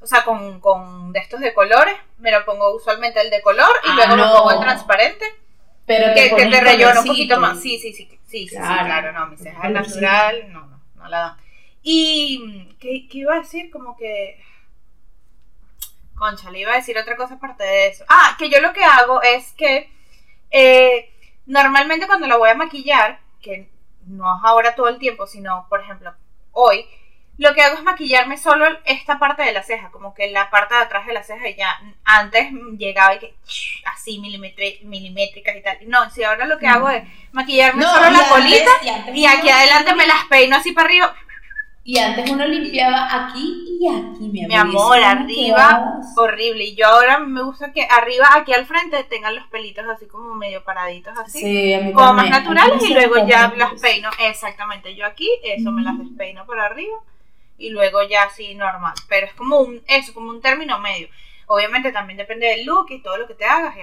[0.05, 3.71] o sea, con, con de estos de colores, me lo pongo usualmente el de color
[3.85, 5.25] y ah, luego lo pongo el transparente.
[5.87, 7.61] Pero te que, que te relleno un poquito más.
[7.61, 10.81] Sí, sí, sí, sí, sí, claro, sí, claro no, mi ceja es natural, no, no,
[10.97, 11.37] no la dan.
[11.83, 13.71] Y, ¿qué, ¿qué, iba a decir?
[13.71, 14.39] Como que...
[16.15, 18.05] Concha, le iba a decir otra cosa aparte de eso.
[18.09, 19.91] Ah, que yo lo que hago es que
[20.51, 21.11] eh,
[21.47, 23.71] normalmente cuando la voy a maquillar, que
[24.07, 26.15] no es ahora todo el tiempo, sino, por ejemplo,
[26.53, 26.87] hoy,
[27.37, 30.75] lo que hago es maquillarme solo esta parte de la ceja, como que la parte
[30.75, 33.35] de atrás de la ceja y ya antes llegaba y que
[33.93, 35.79] así milimétricas y tal.
[35.87, 38.71] No, si ahora lo que hago es maquillarme solo la colita
[39.13, 41.15] y, aquí adelante me las peino así para arriba.
[41.87, 45.03] Y antes uno limpiaba aquí y aquí, mi, mi amor.
[45.03, 46.65] arriba, horrible.
[46.65, 50.35] Y yo ahora me gusta que arriba, aquí al frente, tengan los pelitos así como
[50.35, 51.75] medio paraditos, así.
[51.93, 54.09] como más naturales y luego ya las peino.
[54.19, 56.97] Exactamente, yo aquí, eso me las despeino por arriba
[57.59, 58.95] y luego ya así normal.
[59.09, 61.09] Pero es como un, eso, como un término medio.
[61.47, 63.77] Obviamente también depende del look y todo lo que te hagas.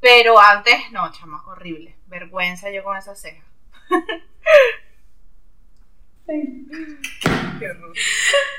[0.00, 1.96] Pero antes, no, chama, horrible.
[2.06, 3.42] Vergüenza yo con esa ceja.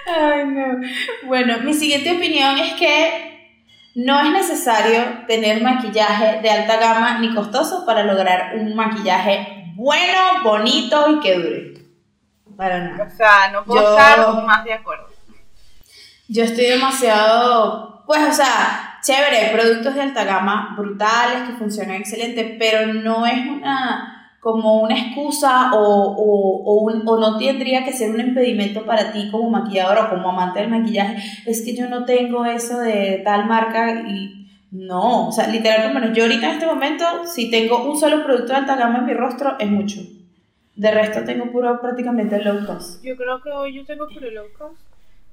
[0.07, 0.79] Ay, no.
[1.23, 3.51] Bueno, mi siguiente opinión es que
[3.95, 10.43] no es necesario tener maquillaje de alta gama ni costoso para lograr un maquillaje bueno,
[10.43, 11.86] bonito y que dure
[12.57, 13.05] para nada.
[13.05, 15.07] O sea, no puedo estar más de acuerdo.
[16.27, 22.57] Yo estoy demasiado, pues, o sea, chévere, productos de alta gama brutales que funcionan excelente,
[22.59, 28.11] pero no es una como una excusa o, o, o, o, no tendría que ser
[28.11, 31.17] un impedimento para ti como maquillador o como amante del maquillaje.
[31.45, 36.23] Es que yo no tengo eso de tal marca y no, o sea, literalmente, yo
[36.23, 39.57] ahorita en este momento, si tengo un solo producto de alta gama en mi rostro,
[39.59, 40.01] es mucho.
[40.77, 43.03] De resto tengo puro prácticamente low cost.
[43.03, 44.79] Yo creo que hoy yo tengo puro low cost.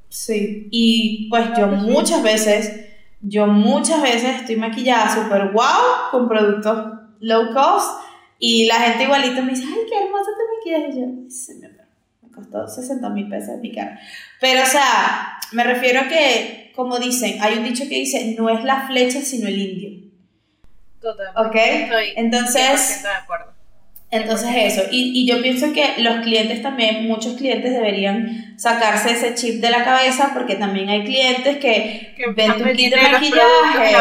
[0.08, 2.86] Sí, y pues yo muchas veces,
[3.20, 8.00] yo muchas veces estoy maquillada súper wow con productos low cost
[8.38, 10.96] y la gente igualito me dice, ay, qué hermosa te maquillas.
[10.96, 14.00] Y yo, se me, me costó 60 mil pesos de cara.
[14.40, 18.48] Pero, o sea, me refiero a que, como dicen, hay un dicho que dice, no
[18.48, 20.10] es la flecha, sino el indio.
[21.02, 21.28] Total.
[21.36, 21.56] ¿Ok?
[22.16, 23.02] Entonces...
[23.02, 23.53] de acuerdo
[24.14, 29.34] entonces eso, y, y, yo pienso que los clientes también, muchos clientes deberían sacarse ese
[29.34, 33.96] chip de la cabeza porque también hay clientes que, que ven tu kit de maquillaje,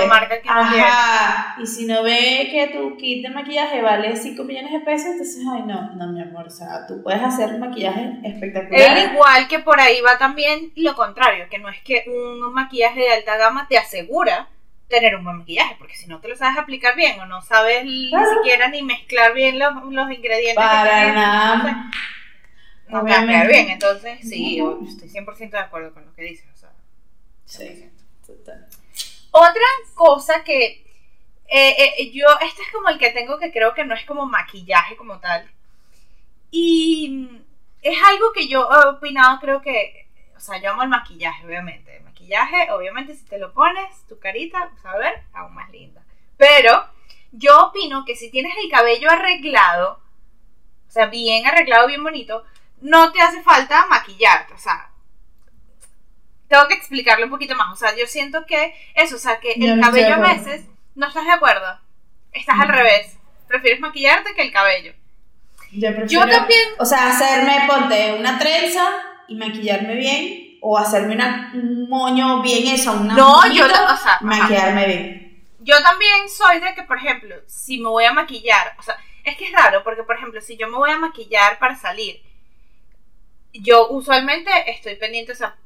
[0.48, 5.14] ajá, y si no ve que tu kit de maquillaje vale 5 millones de pesos,
[5.14, 8.80] entonces, ay no, no mi amor, o sea, tú puedes hacer maquillaje espectacular.
[8.80, 13.00] Es igual que por ahí va también lo contrario, que no es que un maquillaje
[13.00, 14.48] de alta gama te asegura
[14.94, 17.84] tener un buen maquillaje, porque si no te lo sabes aplicar bien o no sabes
[17.84, 20.56] ni siquiera ni mezclar bien los, los ingredientes.
[20.56, 21.92] Para que tenés, nada.
[22.88, 26.46] No, sé, no quedar bien, entonces sí, estoy 100% de acuerdo con lo que dices.
[27.46, 27.90] Sí,
[28.26, 28.68] total.
[29.32, 29.62] Otra
[29.96, 30.86] cosa que
[31.48, 34.06] eh, eh, eh, yo, este es como el que tengo que creo que no es
[34.06, 35.50] como maquillaje como tal.
[36.52, 37.30] Y
[37.82, 41.83] es algo que yo he opinado, creo que, o sea, yo amo el maquillaje, obviamente
[42.24, 46.02] maquillaje, obviamente si te lo pones, tu carita a ver aún más linda.
[46.38, 46.88] Pero
[47.32, 50.02] yo opino que si tienes el cabello arreglado,
[50.88, 52.44] o sea, bien arreglado, bien bonito,
[52.82, 54.90] no te hace falta maquillarte, o sea,
[56.48, 59.54] tengo que explicarlo un poquito más, o sea, yo siento que eso, o sea, que
[59.54, 61.80] el cabello a veces no estás de acuerdo,
[62.32, 64.94] estás al revés, prefieres maquillarte que el cabello.
[65.72, 66.70] Yo, prefiero, yo también.
[66.78, 68.84] O sea, hacerme, ponte una trenza
[69.28, 73.66] y maquillarme bien o hacerme una, un moño bien eso, una No, yo,
[74.22, 75.44] maquillarme bien.
[75.60, 78.96] Yo también soy de que, por ejemplo, si me voy a maquillar, o sea,
[79.26, 82.22] es que es raro, porque, por ejemplo, si yo me voy a maquillar para salir,
[83.52, 85.58] yo usualmente estoy pendiente, o sea,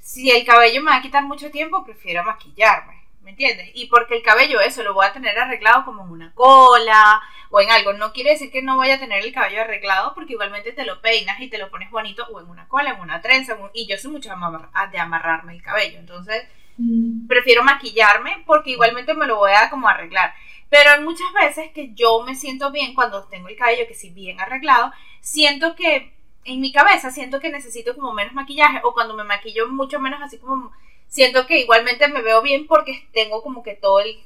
[0.00, 3.70] si el cabello me va a quitar mucho tiempo, prefiero maquillarme, ¿me entiendes?
[3.72, 7.60] Y porque el cabello, eso, lo voy a tener arreglado como en una cola, o
[7.60, 7.92] en algo.
[7.92, 11.00] No quiere decir que no vaya a tener el cabello arreglado porque igualmente te lo
[11.00, 13.54] peinas y te lo pones bonito o en una cola, en una trenza.
[13.54, 13.70] En.
[13.74, 15.98] Y yo soy mucho de ah, amarrarme el cabello.
[15.98, 16.44] Entonces,
[16.78, 17.26] mm.
[17.26, 20.34] prefiero maquillarme porque igualmente me lo voy a como arreglar.
[20.68, 24.10] Pero hay muchas veces que yo me siento bien cuando tengo el cabello que sí
[24.10, 29.14] bien arreglado, siento que en mi cabeza siento que necesito como menos maquillaje o cuando
[29.14, 30.72] me maquillo mucho menos así como
[31.10, 34.16] siento que igualmente me veo bien porque tengo como que todo el,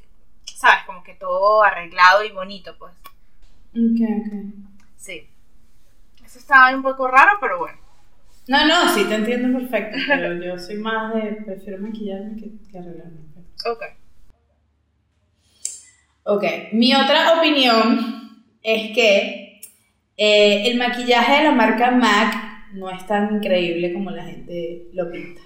[0.45, 2.93] sabes, como que todo arreglado y bonito, pues.
[3.75, 4.33] Ok, ok.
[4.97, 5.29] Sí.
[6.25, 7.79] Eso estaba un poco raro, pero bueno.
[8.47, 13.21] No, no, sí, te entiendo perfecto, pero yo soy más de, prefiero maquillarme que, arreglarme.
[13.67, 13.83] Ok.
[16.25, 19.61] Ok, mi otra opinión es que
[20.17, 25.11] eh, el maquillaje de la marca MAC no es tan increíble como la gente lo
[25.11, 25.41] pinta.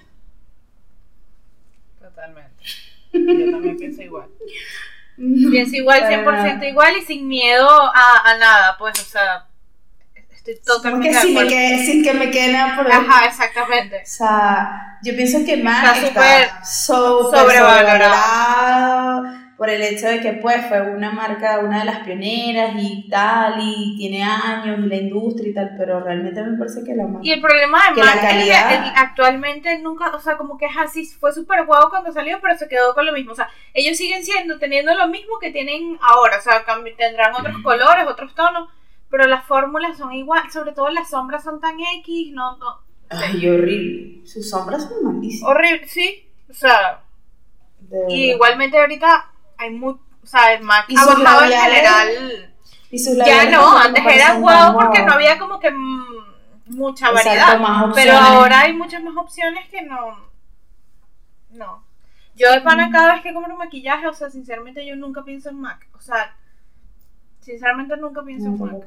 [2.01, 2.64] Totalmente.
[3.12, 4.29] Yo también pienso igual.
[5.18, 9.46] Pienso igual, 100% igual y sin miedo a, a nada, pues, o sea,
[10.14, 12.90] estoy totalmente Porque sin, me quede, sin que me quede nada por.
[12.90, 13.96] Ajá, exactamente.
[13.96, 19.24] O sea, yo pienso que más está, súper sobrevalorado
[19.59, 23.57] por el hecho de que pues fue una marca, una de las pioneras y tal,
[23.61, 27.27] y tiene años, la industria y tal, pero realmente me parece que la marca...
[27.27, 28.73] Y el problema de que la calidad...
[28.73, 32.38] Es que actualmente nunca, o sea, como que es así, fue súper guau cuando salió,
[32.40, 35.51] pero se quedó con lo mismo, o sea, ellos siguen siendo, teniendo lo mismo que
[35.51, 36.64] tienen ahora, o sea,
[36.97, 38.68] tendrán otros colores, otros tonos,
[39.11, 42.57] pero las fórmulas son igual, sobre todo las sombras son tan X, no...
[42.59, 42.79] no
[43.11, 44.25] Ay, horrible.
[44.25, 45.51] Sus sombras son malísimas.
[45.51, 46.29] Horrible, sí.
[46.49, 47.01] O sea,
[48.09, 52.55] y igualmente ahorita hay muy, o sea, más ha bajado en general.
[52.90, 55.71] Ya no, antes era guau porque no había como que
[56.66, 57.55] mucha variedad.
[57.55, 60.29] Exacto, pero ahora hay muchas más opciones que no.
[61.51, 61.85] No.
[62.35, 65.61] Yo de pana cada vez que compro maquillaje, o sea, sinceramente yo nunca pienso en
[65.61, 65.88] MAC.
[65.94, 66.37] O sea,
[67.40, 68.87] sinceramente nunca pienso en MAC.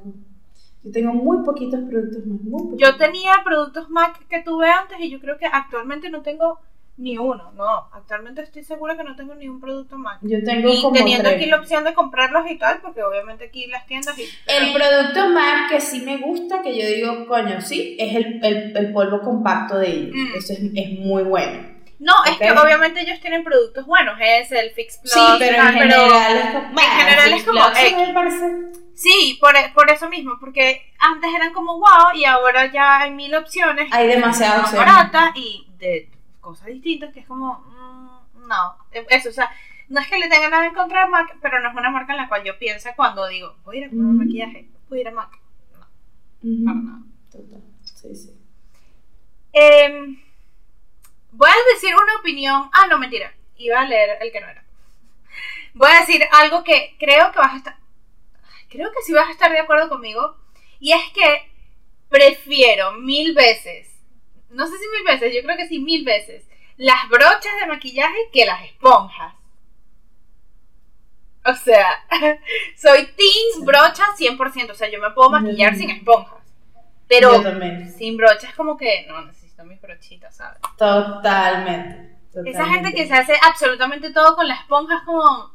[0.84, 2.77] Yo tengo muy poquitos productos MAC.
[2.77, 6.60] Yo tenía productos MAC que tuve antes y yo creo que actualmente no tengo
[6.97, 7.89] ni uno, no.
[7.93, 10.19] Actualmente estoy segura que no tengo ni un producto más.
[10.21, 13.67] Yo tengo y como teniendo aquí la opción de comprarlos y tal, porque obviamente aquí
[13.67, 14.17] las tiendas.
[14.17, 14.27] Y...
[14.47, 18.77] El producto más que sí me gusta, que yo digo, coño, sí, es el, el,
[18.77, 20.15] el polvo compacto de ellos.
[20.15, 20.36] Mm.
[20.36, 21.71] Eso es, es muy bueno.
[22.01, 25.13] No, es que obviamente ellos tienen productos buenos, es el Fix Plus.
[25.13, 26.69] Sí, pero en ah, general es como.
[26.71, 27.62] En ah, general es como.
[28.95, 33.34] Sí, por, por, eso mismo, porque antes eran como wow y ahora ya hay mil
[33.36, 33.88] opciones.
[33.91, 34.95] Hay demasiadas opciones.
[35.36, 36.11] y de
[36.41, 38.75] cosas distintas, que es como, mmm, no,
[39.10, 39.49] eso, o sea,
[39.88, 42.17] no es que le tenga nada en contra MAC, pero no es una marca en
[42.17, 45.01] la cual yo pienso cuando digo, voy a ir a comprar un maquillaje, voy a
[45.01, 45.39] ir a MAC.
[46.41, 46.99] No, para nada.
[47.32, 48.38] Total, sí, sí.
[49.54, 50.21] Em,
[51.32, 54.63] voy a decir una opinión, ah, no, mentira, iba a leer el que no era.
[55.73, 57.77] Voy a decir algo que creo que vas a estar,
[58.69, 60.38] creo que sí vas a estar de acuerdo conmigo,
[60.80, 61.51] y es que
[62.10, 63.90] prefiero mil veces
[64.51, 68.29] no sé si mil veces, yo creo que sí mil veces, las brochas de maquillaje
[68.31, 69.35] que las esponjas.
[71.43, 72.05] O sea,
[72.77, 76.39] soy team brocha 100%, o sea, yo me puedo maquillar sin esponjas.
[77.07, 77.43] Pero
[77.97, 80.61] sin brochas como que no necesito mis brochitas, ¿sabes?
[80.77, 82.49] Totalmente, totalmente.
[82.51, 85.51] Esa gente que se hace absolutamente todo con la esponja es como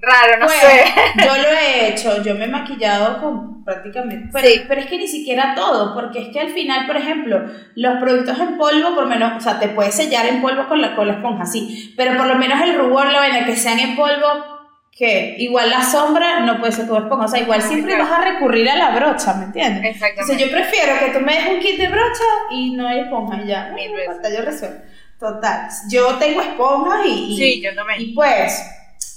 [0.00, 0.84] raro, no sé.
[1.24, 4.30] Yo lo he hecho, yo me he maquillado con prácticamente.
[4.32, 4.64] Pero, sí.
[4.66, 8.38] pero es que ni siquiera todo, porque es que al final, por ejemplo, los productos
[8.40, 11.14] en polvo, por menos, o sea, te puedes sellar en polvo con la, con la
[11.14, 14.58] esponja, sí, pero por lo menos el rubor, la vaina que sean en polvo,
[14.98, 18.24] que igual la sombra no puede ser tu esponja, o sea, igual siempre vas a
[18.24, 19.84] recurrir a la brocha, ¿me entiendes?
[19.84, 20.22] Exactamente.
[20.22, 23.00] O sea, yo prefiero que tú me des un kit de brocha y no hay
[23.00, 23.70] esponja y ya.
[23.74, 24.36] Mil veces.
[24.36, 24.78] yo resuelvo.
[25.20, 25.68] Total.
[25.88, 28.00] Yo tengo esponjas y, Sí, yo también.
[28.00, 28.60] Y pues,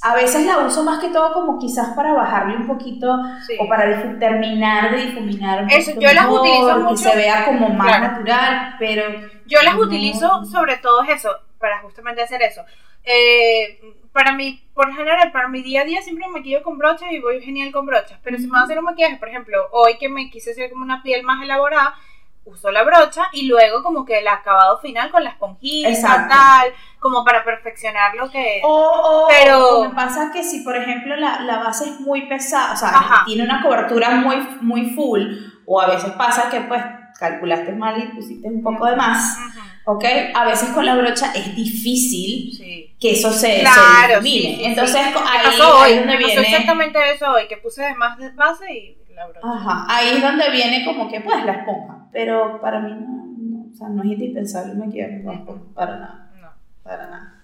[0.04, 3.20] a veces la uso más que todo como quizás para bajarle un poquito
[3.60, 7.04] o para terminar de difuminar un Eso, yo las utilizo mucho.
[7.04, 9.04] Que se vea como más natural, pero...
[9.46, 12.64] Yo las utilizo sobre todo eso, para justamente hacer eso.
[13.04, 13.80] Eh,
[14.12, 17.20] para mí, por general, para mi día a día siempre me maquillo con brochas y
[17.20, 18.20] voy genial con brochas.
[18.24, 20.72] Pero si me voy a hacer un maquillaje, por ejemplo, hoy que me quise hacer
[20.72, 21.96] como una piel más elaborada,
[22.46, 27.24] uso la brocha y luego como que el acabado final con la esponjita tal, como
[27.24, 28.62] para perfeccionar lo que...
[28.64, 29.84] O, pero...
[29.84, 33.44] me pasa que si por ejemplo la, la base es muy pesada, o sea, tiene
[33.44, 35.22] una cobertura muy, muy full,
[35.66, 36.82] o a veces pasa que pues
[37.20, 39.38] calculaste mal y pusiste un poco de más,
[39.86, 40.04] ¿ok?
[40.34, 46.00] A veces con la brocha es difícil que eso se, claro, Entonces ahí, ahí, es
[46.00, 46.42] donde viene...
[46.42, 49.48] exactamente eso hoy, que puse de más de base y la brocha.
[49.48, 53.76] Ajá, ahí es donde viene como que pues la esponja, pero para mí no, o
[53.76, 56.50] sea, no es indispensable maquillarme con esponja, para nada, no.
[56.84, 57.44] para nada.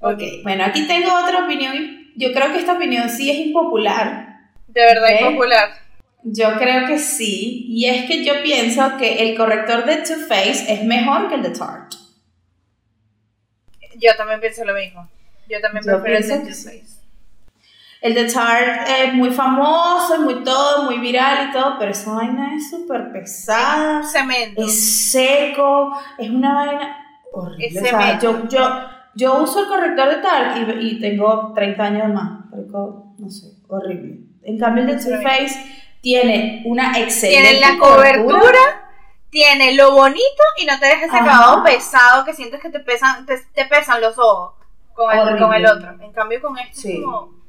[0.00, 1.74] Ok, bueno, aquí tengo otra opinión,
[2.16, 4.50] yo creo que esta opinión sí es impopular.
[4.68, 5.86] De verdad impopular
[6.28, 10.68] yo creo que sí, y es que yo pienso que el corrector de Too Faced
[10.68, 11.96] es mejor que el de Tarte.
[13.96, 15.08] Yo también pienso lo mismo.
[15.48, 16.95] Yo también prefiero el de Too Faced.
[18.00, 22.54] El de Tarte es muy famoso, muy todo, muy viral y todo, pero esa vaina
[22.54, 24.02] es súper pesada.
[24.02, 24.62] Cemento.
[24.62, 26.96] Es seco, es una vaina
[27.32, 27.66] horrible.
[27.66, 28.48] Es cemento.
[28.48, 28.68] yo,
[29.14, 32.40] yo, uso el corrector de Tarte y, y tengo 30 años más.
[32.52, 34.20] no sé, horrible.
[34.42, 35.56] En cambio el de Too Faced
[36.00, 38.58] tiene una excelente Tiene la cobertura,
[39.30, 43.26] tiene lo bonito y no te deja ese acabado pesado que sientes que te pesan,
[43.26, 44.54] te, pesan los ojos
[44.94, 45.96] con el, con el, otro.
[46.00, 47.45] En cambio con este es como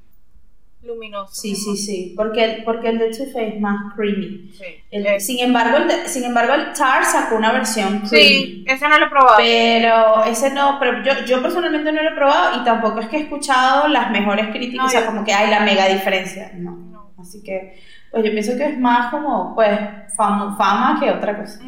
[0.84, 1.34] luminoso.
[1.34, 4.52] Sí, sí, sí, porque el, porque el de Too Faced es más creamy.
[4.54, 5.20] Sí.
[5.20, 8.08] sin embargo, el sin embargo, el Tar sacó una versión creamy.
[8.10, 9.38] Sí, ese no lo he probado.
[9.38, 13.18] Pero ese no, pero yo, yo personalmente no lo he probado y tampoco es que
[13.18, 16.52] he escuchado las mejores críticas, o sea, como que hay la mega diferencia.
[16.56, 16.72] No.
[16.72, 17.12] no.
[17.18, 17.80] Así que
[18.12, 19.80] pues yo pienso que es más como, pues,
[20.16, 21.60] fama, fama que otra cosa.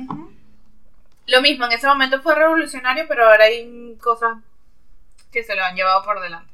[1.28, 4.38] Lo mismo, en ese momento fue revolucionario, pero ahora hay cosas
[5.32, 6.52] que se lo han llevado por delante.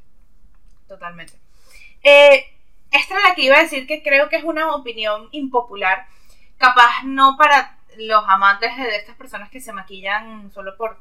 [0.88, 1.34] Totalmente.
[2.08, 2.46] Eh,
[2.92, 6.06] esta es la que iba a decir que creo que es una opinión impopular,
[6.56, 11.00] capaz no para los amantes de estas personas que se maquillan solo por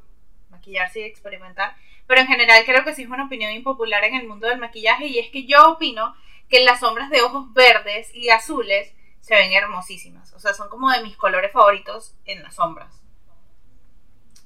[0.50, 1.76] maquillarse y experimentar,
[2.08, 5.06] pero en general creo que sí es una opinión impopular en el mundo del maquillaje
[5.06, 6.16] y es que yo opino
[6.50, 10.34] que las sombras de ojos verdes y azules se ven hermosísimas.
[10.34, 13.00] O sea, son como de mis colores favoritos en las sombras.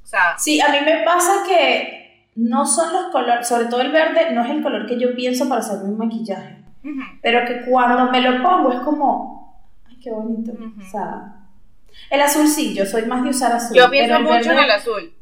[0.03, 3.91] O sea, sí, a mí me pasa que no son los colores, sobre todo el
[3.91, 6.63] verde, no es el color que yo pienso para hacer un maquillaje.
[7.21, 10.51] Pero que cuando me lo pongo es como, ay, qué bonito.
[10.51, 11.35] O sea,
[12.09, 13.75] el azul sí, yo soy más de usar azul.
[13.75, 15.13] Yo pienso mucho en el azul.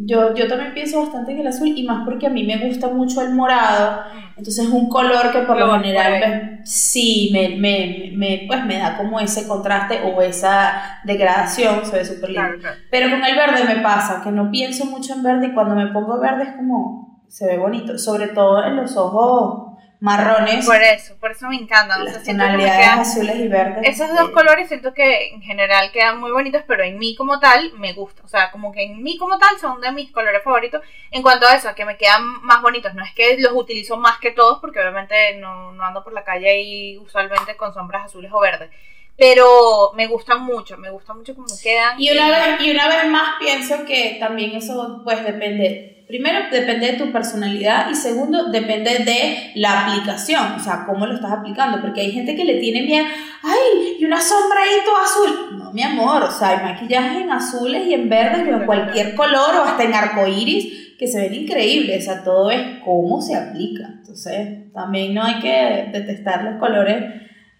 [0.00, 2.88] Yo, yo también pienso bastante en el azul y más porque a mí me gusta
[2.88, 4.02] mucho el morado,
[4.36, 8.96] entonces es un color que por lo, general sí me, me, me, pues me da
[8.96, 12.68] como ese contraste o esa degradación, se ve súper lindo.
[12.90, 15.88] Pero con el verde me pasa que no pienso mucho en verde y cuando me
[15.88, 19.67] pongo verde es como se ve bonito, sobre todo en los ojos
[20.00, 20.64] marrones.
[20.64, 22.04] Por eso, por eso me encantan.
[22.04, 23.88] Las tonalidades azules y verdes.
[23.88, 27.72] Esos dos colores siento que en general quedan muy bonitos, pero en mí como tal
[27.74, 28.22] me gusta.
[28.24, 30.82] O sea, como que en mí como tal son de mis colores favoritos.
[31.10, 34.18] En cuanto a eso, que me quedan más bonitos, no es que los utilizo más
[34.18, 38.30] que todos, porque obviamente no, no ando por la calle y usualmente con sombras azules
[38.32, 38.70] o verdes.
[39.16, 42.00] Pero me gustan mucho, me gusta mucho cómo quedan.
[42.00, 46.92] Y una, vez, y una vez más pienso que también eso pues depende primero depende
[46.92, 51.82] de tu personalidad y segundo depende de la aplicación, o sea, cómo lo estás aplicando,
[51.82, 53.06] porque hay gente que le tiene miedo,
[53.42, 55.58] ay, y una sombra ahí todo azul.
[55.58, 59.14] No, mi amor, o sea, hay maquillajes en azules y en verdes y en cualquier
[59.14, 63.36] color o hasta en arcoíris que se ven increíbles, o sea, todo es cómo se
[63.36, 63.84] aplica.
[63.98, 67.04] Entonces, también no hay que detestar los colores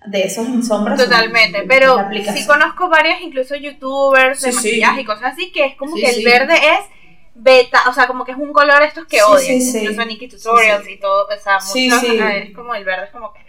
[0.07, 0.99] de esos sombras.
[0.99, 1.99] Totalmente, pero
[2.34, 6.24] sí conozco varias, incluso youtubers de maquillaje y cosas así, que es como que el
[6.24, 6.97] verde es
[7.39, 10.28] beta, o sea, como que es un color estos que Sí, odian, sí, incluso Nikki
[10.28, 10.95] Tutorials Sí, sí.
[10.95, 13.47] y todo, o sea, muchos, es como el verde es como que no.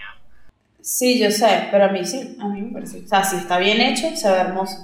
[0.81, 2.99] Sí, yo sé, pero a mí sí, a mí me parece.
[3.03, 4.77] O sea, si está bien hecho, se ve hermoso.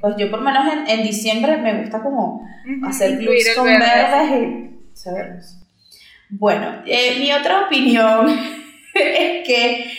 [0.00, 2.46] Pues yo por lo menos en, en diciembre me gusta como
[2.86, 5.56] hacer el con verde, verdes y se ve hermoso.
[6.28, 8.28] Bueno, eh, mi otra opinión
[8.94, 9.90] es que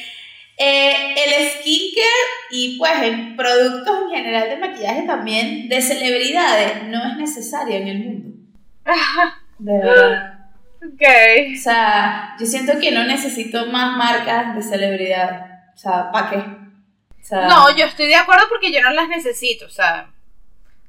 [0.58, 2.08] eh, el skincare
[2.50, 7.88] y pues el productos en general de maquillaje también de celebridades no es necesario en
[7.88, 8.38] el mundo.
[9.60, 10.34] De verdad.
[10.78, 11.02] Ok.
[11.56, 15.48] O sea, yo siento que no necesito más marcas de celebridad.
[15.74, 16.38] O sea, ¿para qué?
[16.38, 20.12] O sea, No, yo estoy de acuerdo porque yo no las necesito, o sea,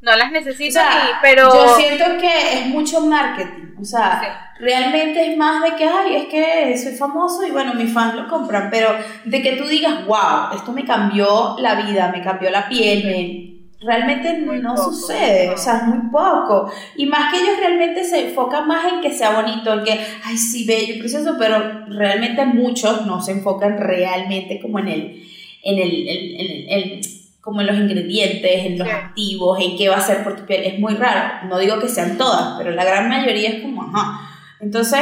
[0.00, 1.52] no las necesito o sea, ni, pero...
[1.52, 3.74] yo siento que es mucho marketing.
[3.80, 4.64] O sea, Sí.
[4.64, 8.28] realmente es más de que, ay, es que soy famoso y bueno, mis fans lo
[8.28, 8.68] compran.
[8.70, 8.88] Pero
[9.24, 13.48] de que tú digas, wow, esto me cambió la vida, me cambió la piel, me-
[13.80, 15.50] realmente Muy no poco, sucede.
[15.50, 16.68] O sea, es muy poco.
[16.96, 20.36] Y más que ellos realmente se enfocan más en que sea bonito, en que, ay,
[20.36, 25.22] sí, bello y precioso, pero realmente muchos no se enfocan realmente como en el,
[25.62, 27.00] en el, en- en- en-
[27.40, 28.94] como en los ingredientes, en los Sí.
[28.94, 30.64] activos, en qué va a ser por tu piel.
[30.64, 31.46] Es muy raro.
[31.48, 34.20] No digo que sean todas, pero la gran mayoría es como, ajá.
[34.60, 35.00] Entonces,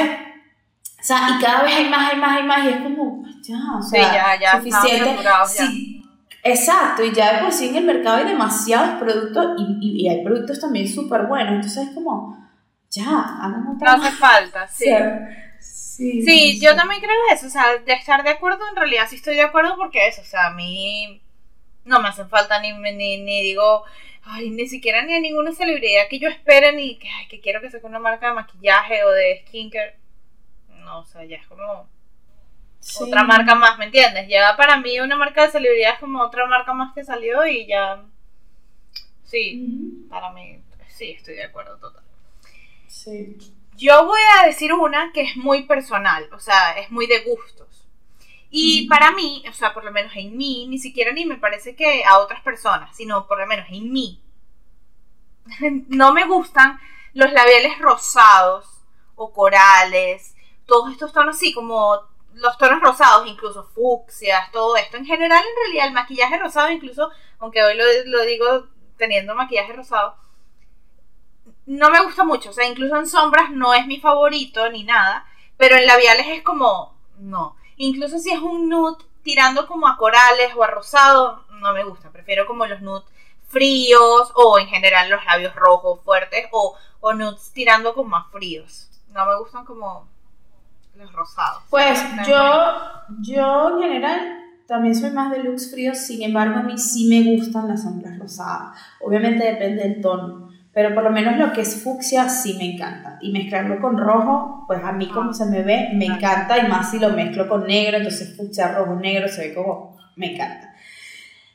[1.00, 3.56] o sea, y cada vez hay más, hay más, hay más, y es como, ya,
[3.78, 5.16] o Sí, sea, ya, ya, suficiente.
[5.46, 6.02] Sí,
[6.42, 10.08] exacto, y ya de por sí en el mercado hay demasiados productos y, y- y
[10.08, 12.36] hay productos también súper buenos, entonces es como,
[12.90, 13.04] ya,
[13.80, 14.86] No hace falta, sí.
[15.60, 19.16] Sí, Sí, yo también creo eso, o sea, de estar de acuerdo, en realidad sí
[19.16, 21.22] estoy de acuerdo porque eso, o sea, a mí
[21.86, 23.84] no me hacen falta ni, ni, ni digo,
[24.24, 27.60] ay, ni siquiera ni a ninguna celebridad que yo espere ni que, ay, que quiero
[27.60, 29.96] que saque una marca de maquillaje o de skincare.
[30.84, 31.88] No, o sea, ya es como
[32.78, 33.02] Sí.
[33.02, 34.28] otra marca más, ¿me entiendes?
[34.28, 37.66] Ya para mí una marca de celebridad es como otra marca más que salió y
[37.66, 38.04] ya,
[39.24, 42.04] sí, para mí, sí, estoy de acuerdo total.
[42.86, 43.36] Sí.
[43.76, 47.75] Yo voy a decir una que es muy personal, o sea, es muy de gustos.
[48.50, 51.74] Y para mí, o sea, por lo menos en mí, ni siquiera ni me parece
[51.74, 54.22] que a otras personas, sino por lo menos en mí,
[55.88, 56.78] no me gustan
[57.12, 58.82] los labiales rosados
[59.14, 60.34] o corales,
[60.66, 62.00] todos estos tonos así como
[62.34, 64.96] los tonos rosados, incluso fucsias, todo esto.
[64.96, 68.68] En general, en realidad, el maquillaje rosado, incluso, aunque hoy lo, lo digo
[68.98, 70.16] teniendo maquillaje rosado,
[71.66, 72.50] no me gusta mucho.
[72.50, 75.26] O sea, incluso en sombras no es mi favorito ni nada,
[75.56, 77.56] pero en labiales es como, no.
[77.76, 82.10] Incluso si es un nude tirando como a corales o a rosado, no me gusta.
[82.10, 83.04] Prefiero como los nudes
[83.48, 88.88] fríos o en general los labios rojos fuertes o, o nudes tirando como a fríos.
[89.12, 90.08] No me gustan como
[90.96, 91.62] los rosados.
[91.70, 92.38] Pues yo,
[93.20, 97.36] yo en general también soy más de looks fríos, sin embargo a mí sí me
[97.36, 98.76] gustan las sombras rosadas.
[99.00, 100.45] Obviamente depende del tono,
[100.76, 103.18] pero por lo menos lo que es fucsia sí me encanta.
[103.22, 106.90] Y mezclarlo con rojo, pues a mí como se me ve, me encanta, y más
[106.90, 110.74] si lo mezclo con negro, entonces fucsia, rojo, negro, se ve como, me encanta.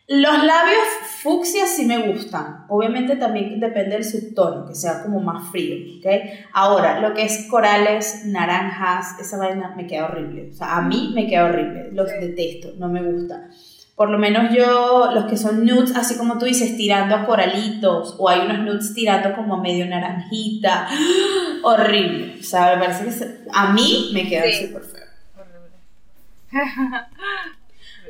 [0.07, 0.88] Los labios
[1.22, 2.65] fucsia sí me gustan.
[2.67, 6.07] Obviamente también depende del subtono, que sea como más frío, ¿ok?
[6.53, 10.49] Ahora, lo que es corales, naranjas, esa vaina me queda horrible.
[10.49, 11.91] O sea, a mí me queda horrible.
[11.91, 12.15] Los Sí.
[12.22, 13.49] detesto, no me gusta.
[14.01, 18.15] Por lo menos yo, los que son nudes, así como tú dices, tirando a coralitos,
[18.17, 20.87] o hay unos nudes tirando como a medio naranjita.
[21.63, 22.37] Horrible.
[22.39, 24.65] O sea, me parece que se- a mí me queda Sí.
[24.65, 25.05] súper feo.
[25.37, 25.71] Horrible.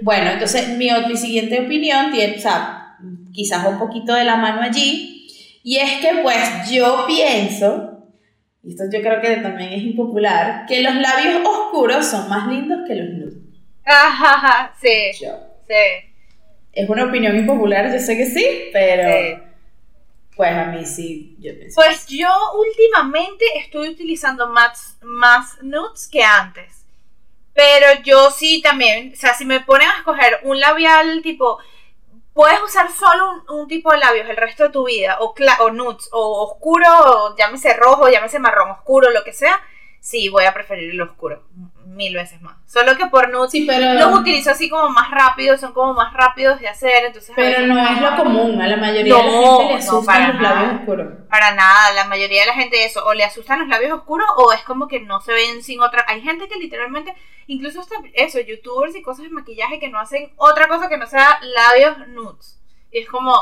[0.01, 2.95] Bueno, entonces mi, mi siguiente opinión tiene, o sea,
[3.33, 5.27] quizás un poquito de la mano allí,
[5.61, 7.97] y es que pues yo pienso,
[8.63, 12.79] y esto yo creo que también es impopular, que los labios oscuros son más lindos
[12.87, 13.41] que los nude.
[13.85, 14.87] Ajaja, sí,
[15.21, 15.51] Yo.
[15.72, 16.13] Sí.
[16.74, 19.43] Es una opinión impopular, yo sé que sí, pero Sí.
[20.36, 21.76] pues a mí sí, yo pienso.
[21.76, 26.86] Pues yo últimamente estoy utilizando más, más nudes que antes.
[27.53, 31.59] Pero yo sí también, o sea, si me ponen a escoger un labial tipo,
[32.34, 35.72] puedes usar solo un, un tipo de labios el resto de tu vida, o, o
[35.72, 39.59] nudes, o oscuro, o llámese rojo, llámese marrón oscuro, lo que sea,
[39.99, 41.43] sí, voy a preferir el oscuro,
[41.95, 42.55] mil veces más.
[42.65, 46.13] Solo que por nudes sí, pero, los utilizo así como más rápido, son como más
[46.13, 47.33] rápidos de hacer, entonces...
[47.35, 50.27] pero no es lo común, a la mayoría de la No, gente le no, asustan
[50.33, 51.07] los labios oscuros.
[51.29, 54.53] Para nada, la mayoría de la gente eso, o le asustan los labios oscuros o
[54.53, 56.05] es como que no se ven sin otra.
[56.07, 57.13] Hay gente que literalmente,
[57.47, 61.07] incluso hasta eso, youtubers y cosas de maquillaje que no hacen otra cosa que no
[61.07, 62.59] sea labios nudes.
[62.91, 63.33] Y es como,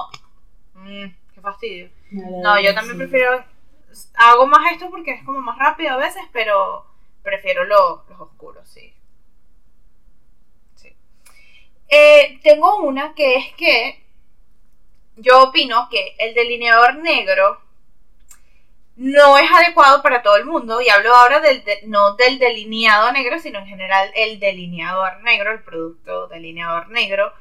[0.74, 1.90] mmm, qué fastidio.
[2.12, 3.04] No, yo también Sí.
[3.06, 3.44] prefiero,
[4.16, 6.86] hago más esto porque es como más rápido a veces, pero
[7.24, 8.94] prefiero lo- los oscuros, sí.
[10.76, 10.96] Sí.
[11.90, 14.04] Eh, tengo una que es que
[15.18, 17.62] yo opino que el delineador negro
[18.96, 23.40] no es adecuado para todo el mundo, y hablo ahora del, no del delineado negro,
[23.40, 27.34] sino en general el delineador negro, el producto delineador negro,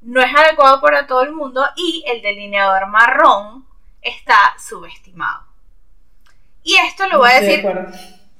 [0.00, 3.66] no es adecuado para todo el mundo y el delineador marrón
[4.00, 5.46] está subestimado.
[6.62, 7.62] Y esto lo voy a decir...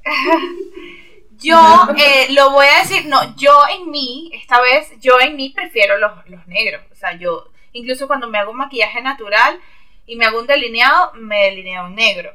[1.38, 1.58] yo
[1.96, 5.98] eh, lo voy a decir, no, yo en mí, esta vez, yo en mí prefiero
[5.98, 6.82] los, los negros.
[6.92, 9.60] O sea, yo, incluso cuando me hago un maquillaje natural
[10.06, 12.34] y me hago un delineado, me delineo en negro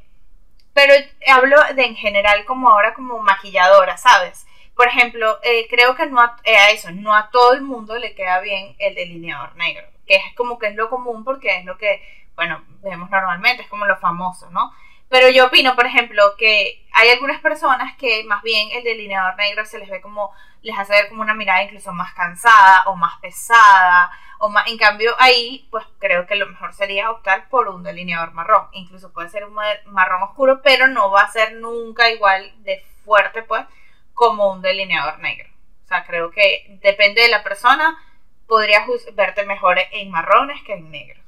[0.78, 0.94] pero
[1.26, 4.46] hablo de en general como ahora como maquilladora, ¿sabes?
[4.76, 8.14] Por ejemplo, eh, creo que no a, eh, eso, no a todo el mundo le
[8.14, 11.80] queda bien el delineador negro, que es como que es lo común porque es lo
[11.80, 12.00] que,
[12.36, 14.72] bueno, vemos normalmente, es como lo famoso, ¿no?
[15.10, 19.66] Pero yo opino, por ejemplo, que hay algunas personas que más bien el delineador negro
[19.66, 20.32] se les ve como,
[20.62, 24.78] les hace ver como una mirada incluso más cansada o más pesada o más, en
[24.78, 28.68] cambio ahí, pues creo que lo mejor sería optar por un delineador marrón.
[28.74, 29.56] Incluso puede ser un
[29.86, 33.66] marrón oscuro, pero no va a ser nunca igual de fuerte, pues,
[34.14, 35.50] como un delineador negro.
[35.86, 37.98] O sea, creo que depende de la persona,
[38.46, 38.86] podrías
[39.16, 41.24] verte mejor en marrones que en negros.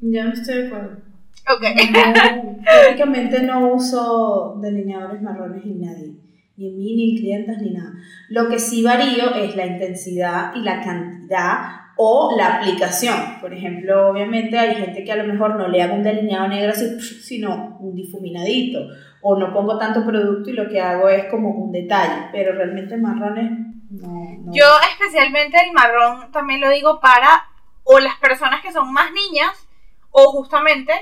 [0.00, 1.13] Ya no estoy de acuerdo.
[1.48, 2.62] Ok.
[2.64, 6.24] prácticamente no uso delineadores marrones en nadie
[6.56, 7.92] ni en mí, ni en clientes, ni nada.
[8.28, 13.40] Lo que sí varío es la intensidad y la cantidad o la aplicación.
[13.40, 16.70] Por ejemplo, obviamente hay gente que a lo mejor no le hago un delineado negro
[16.70, 18.80] así, sino un difuminadito.
[19.20, 22.28] O no pongo tanto producto y lo que hago es como un detalle.
[22.32, 23.50] Pero realmente marrones
[23.90, 27.46] no, Yo especialmente el marrón también lo digo para
[27.84, 29.68] o las personas que son más niñas
[30.10, 30.92] o justamente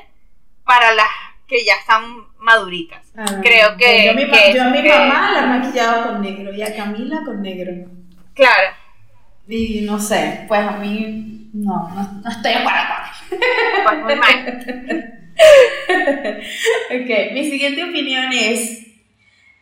[0.65, 1.09] para las
[1.47, 3.13] que ya están maduritas.
[3.17, 4.05] Ah, Creo que.
[4.05, 7.73] Yo, a mi, mamá la he maquillado con negro y a Camila con negro.
[8.35, 8.69] Claro.
[9.49, 12.81] Y no sé, pues a mí no, no, estoy acuerdo
[13.85, 15.19] Pues muy mal.
[16.91, 18.87] ok, mi siguiente opinión es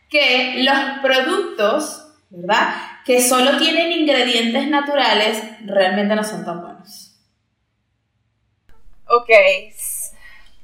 [0.09, 2.75] que los productos, ¿verdad?
[3.05, 7.17] Que solo tienen ingredientes naturales, realmente no son tan buenos.
[9.07, 9.29] Ok,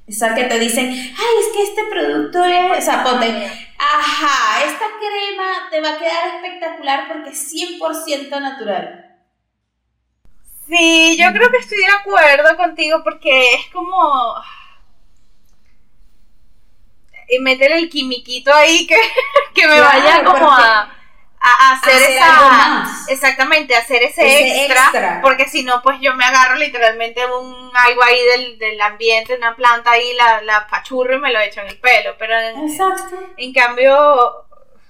[0.08, 3.28] o sea, que te dicen, ay, es que este producto es, o sea, ponte,
[3.78, 9.18] ajá, esta crema te va a quedar espectacular porque es 100% natural.
[10.68, 14.36] Sí, yo creo que estoy de acuerdo contigo porque es como...
[17.30, 18.95] Y meter el quimiquito ahí que,
[19.53, 20.97] que me vaya como a
[21.40, 27.72] hacer, esa exactamente hacer ese, extra, porque si no pues yo me agarro literalmente un
[27.74, 31.62] algo ahí del, del ambiente una planta ahí la, la pachurro y me lo echo
[31.62, 32.34] en el pelo pero
[33.38, 34.46] en cambio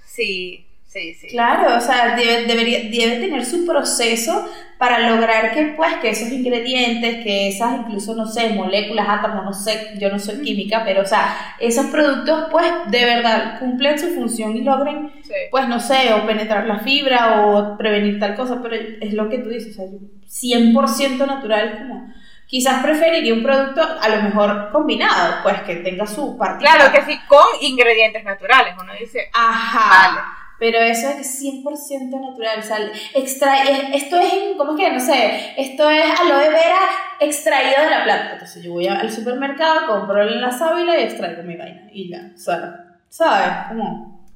[0.06, 1.28] sí Sí, sí.
[1.28, 6.30] Claro, o sea, debe, debería, debe tener su proceso para lograr que, pues, que esos
[6.32, 11.02] ingredientes, que esas incluso, no sé, moléculas, átomos, no sé, yo no soy química, pero,
[11.02, 15.12] o sea, esos productos, pues, de verdad cumplen su función y logren,
[15.50, 19.38] pues, no sé, o penetrar la fibra o prevenir tal cosa, pero es lo que
[19.38, 22.14] tú dices, o sea, 100% natural, como
[22.46, 26.64] quizás preferiría un producto a lo mejor combinado, pues que tenga su parte.
[26.64, 30.14] Claro que sí, con ingredientes naturales, uno dice, ajá.
[30.14, 32.58] Vale pero eso es 100% natural.
[32.58, 32.78] O sea,
[33.14, 34.92] extrae, esto es, ¿cómo es que?
[34.92, 36.80] No sé, esto es aloe vera
[37.20, 38.32] extraído de la planta.
[38.32, 41.88] Entonces yo voy al supermercado, compro la sábila y extraigo mi vaina.
[41.92, 43.68] Y ya, o sea, ¿sabes?
[43.68, 44.26] ¿Cómo?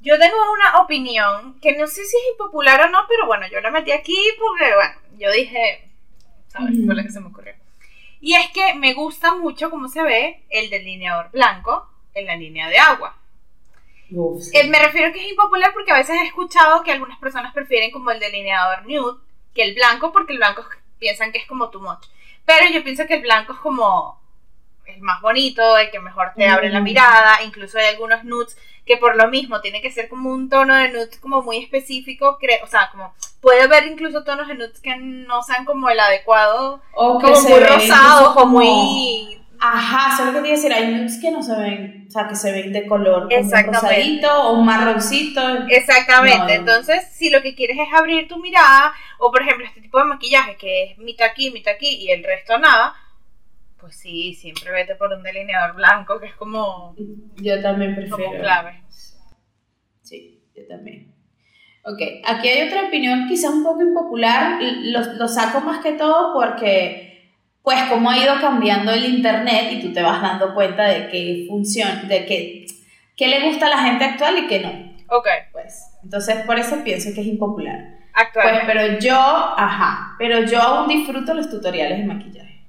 [0.00, 3.60] Yo tengo una opinión que no sé si es impopular o no, pero bueno, yo
[3.60, 5.88] la metí aquí porque, bueno, yo dije,
[6.48, 6.76] ¿sabes?
[6.84, 7.54] Fue lo que se me ocurrió.
[8.20, 12.68] Y es que me gusta mucho cómo se ve el delineador blanco en la línea
[12.68, 13.16] de agua.
[14.52, 17.52] Eh, me refiero a que es impopular porque a veces he escuchado que algunas personas
[17.52, 19.20] prefieren como el delineador nude
[19.54, 20.64] que el blanco porque el blanco
[20.98, 22.06] piensan que es como too much.
[22.44, 24.20] Pero yo pienso que el blanco es como
[24.86, 26.84] el más bonito, el que mejor te abre la mm.
[26.84, 27.42] mirada.
[27.44, 30.88] Incluso hay algunos nudes que por lo mismo tiene que ser como un tono de
[30.88, 32.38] nude como muy específico.
[32.62, 36.80] O sea, como puede haber incluso tonos de nudes que no sean como el adecuado,
[36.92, 41.20] o como muy rosados o muy Ajá, solo que te iba a decir, hay nudes
[41.20, 44.58] que no se ven, o sea, que se ven de color, como un rosadito o
[44.58, 45.40] un marroncito.
[45.68, 49.98] Exactamente, entonces si lo que quieres es abrir tu mirada, o por ejemplo este tipo
[49.98, 52.92] de maquillaje que es mitad aquí, mitad aquí y el resto nada,
[53.78, 56.96] pues sí, siempre vete por un delineador blanco que es como...
[57.36, 58.40] Yo también prefiero.
[58.40, 58.82] clave.
[60.00, 61.14] Sí, yo también.
[61.84, 66.34] Ok, aquí hay otra opinión quizá un poco impopular, lo, lo saco más que todo
[66.34, 67.11] porque
[67.62, 71.46] pues cómo ha ido cambiando el internet y tú te vas dando cuenta de qué
[71.48, 72.66] funciona, de qué,
[73.16, 75.16] qué le gusta a la gente actual y qué no.
[75.16, 75.28] Ok.
[75.52, 77.78] Pues, entonces por eso pienso que es impopular.
[78.14, 78.50] Actual.
[78.50, 82.66] Pues, pero yo, ajá, pero yo aún disfruto los tutoriales de maquillaje.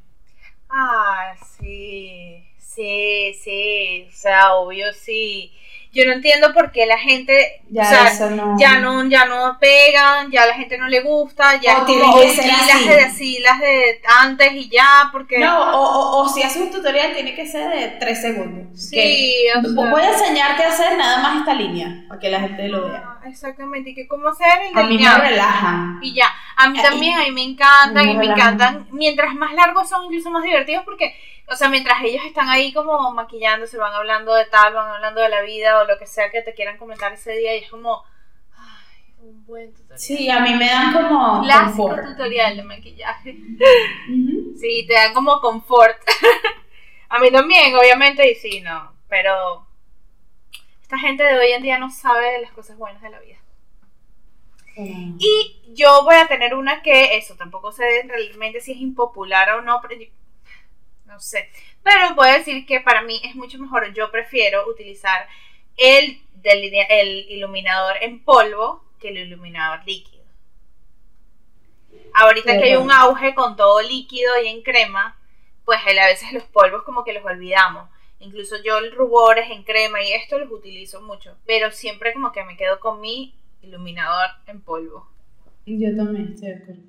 [0.69, 5.51] Ah, sí, sí, sí, o sea, obvio, sí.
[5.93, 8.57] Yo no entiendo por qué la gente Ya o sea, eso no.
[8.59, 12.43] ya no ya no pegan, ya la gente no le gusta, ya como que ser
[12.45, 12.67] sí, así.
[12.67, 16.61] las de así, las de antes y ya, porque No, o, o, o si haces
[16.63, 18.89] un tutorial tiene que ser de 3 segundos.
[18.91, 22.29] Que sí, o sea, Voy a enseñarte a hacer nada más esta línea, para que
[22.31, 23.03] la gente lo vea.
[23.21, 25.99] ah, exactamente, y que cómo hacer el A mí me relajan.
[26.01, 28.53] Y ya, a mí también, a mí me encantan, me y me relajan.
[28.55, 28.87] encantan.
[28.91, 31.15] Mientras más largos son, incluso más divertidos, porque,
[31.47, 35.29] o sea, mientras ellos están ahí como maquillándose, van hablando de tal, van hablando de
[35.29, 38.03] la vida o lo que sea que te quieran comentar ese día, y es como,
[38.55, 39.99] ay, un buen tutorial.
[39.99, 42.05] Sí, a mí me dan como Clásico confort.
[42.07, 43.37] tutorial de maquillaje.
[44.57, 45.97] Sí, te dan como confort.
[47.09, 49.67] a mí también, obviamente, y sí, no, pero
[50.81, 53.37] esta gente de hoy en día no sabe de las cosas buenas de la vida.
[54.75, 59.61] Y yo voy a tener una que, eso, tampoco sé realmente si es impopular o
[59.61, 60.01] no, pero
[61.13, 61.49] no sé.
[61.83, 65.27] Pero voy a decir que para mí es mucho mejor, yo prefiero utilizar
[65.77, 66.19] el,
[67.29, 70.23] iluminador en polvo que el iluminador líquido.
[72.15, 75.17] Ahorita que hay un auge con todo líquido y en crema,
[75.65, 77.89] pues a veces los polvos como que los olvidamos.
[78.19, 82.43] Incluso yo el rubores en crema y esto los utilizo mucho, pero siempre como que
[82.43, 85.07] me quedo con mi iluminador en polvo.
[85.65, 86.81] Yo también estoy de acuerdo.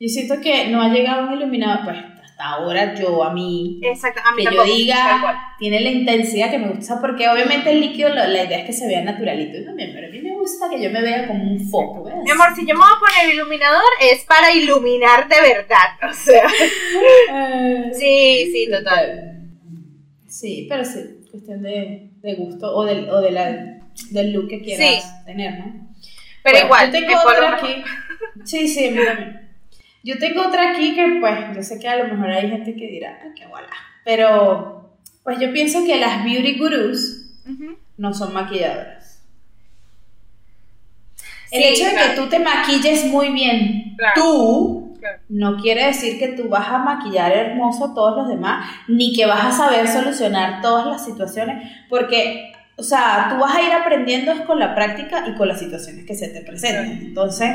[0.00, 4.20] Yo siento que no ha llegado un iluminador, pues hasta ahora yo, a mí, Exacto,
[4.24, 7.80] a mí que yo tampoco, diga, tiene la intensidad que me gusta, porque obviamente el
[7.80, 10.68] líquido, la idea es que se vea naturalito y también, pero a mí me gusta
[10.68, 12.16] que yo me vea como un foco, ¿ves?
[12.24, 16.12] Mi amor, si yo me voy a poner iluminador es para iluminar de verdad, o
[16.12, 16.48] sea.
[17.92, 19.50] Sí, sí, total.
[20.26, 23.78] Sí, pero sí, cuestión de, de gusto o, del, o de la,
[24.10, 25.88] del look que quieras tener, ¿no?
[26.42, 27.84] Pero Bueno, igual, yo tengo otra aquí.
[28.44, 29.43] Sí, sí, a mí también.
[30.04, 32.86] Yo tengo otra aquí que, pues, yo sé que a lo mejor hay gente que
[32.86, 33.68] dirá, ah, qué guala.
[34.04, 37.30] Pero, pues yo pienso que las beauty gurus
[37.96, 39.22] no son maquilladoras.
[41.50, 42.10] El Sí, hecho de claro.
[42.14, 44.12] que tú te maquilles muy bien, Claro.
[44.16, 45.18] tú, Claro.
[45.28, 49.24] no quiere decir que tú vas a maquillar hermoso a todos los demás, ni que
[49.26, 54.32] vas a saber solucionar todas las situaciones, porque, o sea, tú vas a ir aprendiendo
[54.32, 56.90] es con la práctica y con las situaciones que se te presentan.
[56.90, 57.50] Entonces,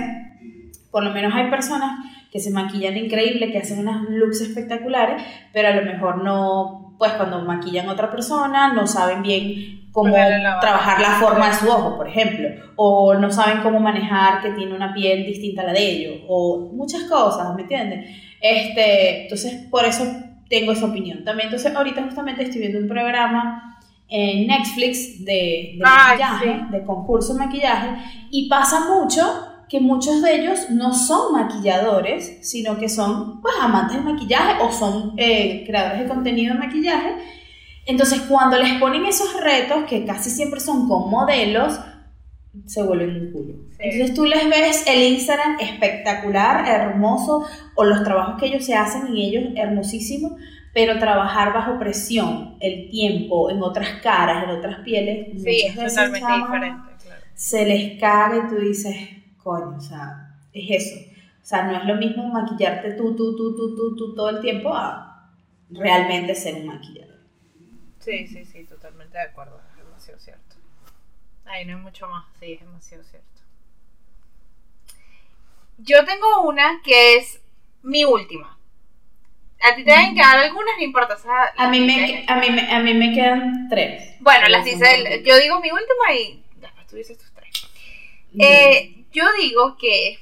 [0.92, 2.00] por lo menos hay personas
[2.32, 5.22] que se maquillan increíble, que hacen unos looks espectaculares,
[5.52, 10.16] pero a lo mejor no, pues cuando maquillan a otra persona, no saben bien cómo
[10.16, 14.52] la trabajar la forma de su ojo, por ejemplo, o no saben cómo manejar que
[14.52, 18.16] tiene una piel distinta a la de ellos, o muchas cosas, ¿me entiendes?
[18.40, 20.06] Este, entonces, por eso
[20.48, 21.24] tengo esa opinión.
[21.24, 23.78] También, entonces, ahorita justamente estoy viendo un programa
[24.08, 26.72] en Netflix de, de Ay, maquillaje, sí.
[26.72, 27.90] de concurso de maquillaje,
[28.32, 29.24] y pasa mucho
[29.70, 34.72] que muchos de ellos no son maquilladores, sino que son pues, amantes del maquillaje o
[34.72, 37.16] son eh, creadores de contenido de maquillaje.
[37.86, 41.80] Entonces, cuando les ponen esos retos, que casi siempre son con modelos,
[42.66, 43.54] se vuelven un culo.
[43.72, 43.78] Sí.
[43.80, 47.46] Entonces tú les ves el Instagram espectacular, hermoso,
[47.76, 50.34] o los trabajos que ellos se hacen y ellos hermosísimos,
[50.74, 56.32] pero trabajar bajo presión, el tiempo, en otras caras, en otras pieles, Sí, es totalmente
[56.32, 57.22] diferente, claro.
[57.34, 58.96] se les caga y tú dices,
[59.44, 61.00] coño, o sea, es eso.
[61.42, 64.42] O sea, no es lo mismo maquillarte tú, tú, tú, tú, tú, tú todo el
[64.42, 65.32] tiempo a
[65.70, 67.20] realmente ser un maquillador.
[68.00, 70.56] Sí, sí, sí, totalmente de acuerdo, es demasiado cierto.
[71.46, 73.28] Ahí no hay mucho más, sí, es demasiado cierto.
[75.80, 77.42] Yo tengo una que es
[77.84, 78.58] mi última.
[79.62, 81.16] A ti te deben quedar algunas, no importa.
[81.16, 84.16] o sea, A mí me, a mí me, a mí me quedan tres.
[84.20, 85.04] Bueno, las dice él.
[85.04, 85.28] cortitas.
[85.28, 87.68] Yo digo mi última y después tú dices tus tres.
[88.38, 90.20] Eh, yo digo que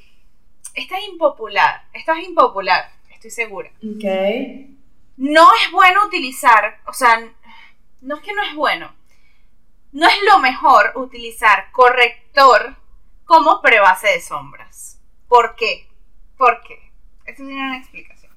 [0.73, 1.83] esta es impopular.
[1.93, 3.69] Esta es impopular, estoy segura.
[3.83, 4.03] Ok.
[5.17, 7.19] No es bueno utilizar, o sea,
[8.01, 8.93] no es que no es bueno.
[9.91, 12.75] No es lo mejor utilizar corrector
[13.25, 14.99] como prebase de sombras.
[15.27, 15.87] ¿Por qué?
[16.37, 16.91] ¿Por qué?
[17.25, 18.31] Esto tiene una explicación.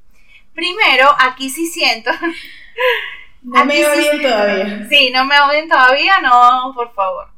[0.55, 2.11] Primero, aquí sí siento.
[3.43, 4.87] No me va sí- todavía.
[4.89, 7.29] Sí, no me odien todavía, no, por favor.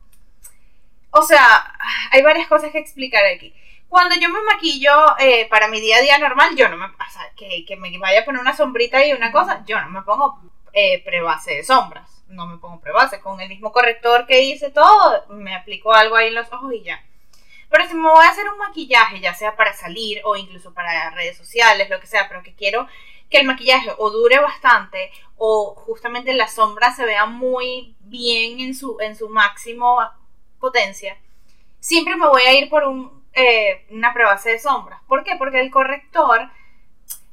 [1.13, 1.73] O sea,
[2.11, 3.55] hay varias cosas que explicar aquí.
[3.89, 6.87] Cuando yo me maquillo eh, para mi día a día normal, yo no me.
[6.87, 9.91] O sea, que, que me vaya a poner una sombrita y una cosa, yo no
[9.91, 10.41] me pongo
[10.73, 12.25] eh, prebase de sombras.
[12.29, 13.21] No me pongo prebase.
[13.21, 16.83] Con el mismo corrector que hice todo, me aplico algo ahí en los ojos y
[16.83, 17.05] ya.
[17.69, 21.11] Pero si me voy a hacer un maquillaje, ya sea para salir o incluso para
[21.11, 22.89] redes sociales, lo que sea, pero que quiero
[23.29, 28.75] que el maquillaje o dure bastante o justamente la sombra se vea muy bien en
[28.75, 30.01] su, en su máximo
[30.63, 31.19] potencia,
[31.81, 35.01] siempre me voy a ir por un, eh, una prebase de sombras.
[35.09, 35.37] ¿Por qué?
[35.37, 36.49] Porque el corrector,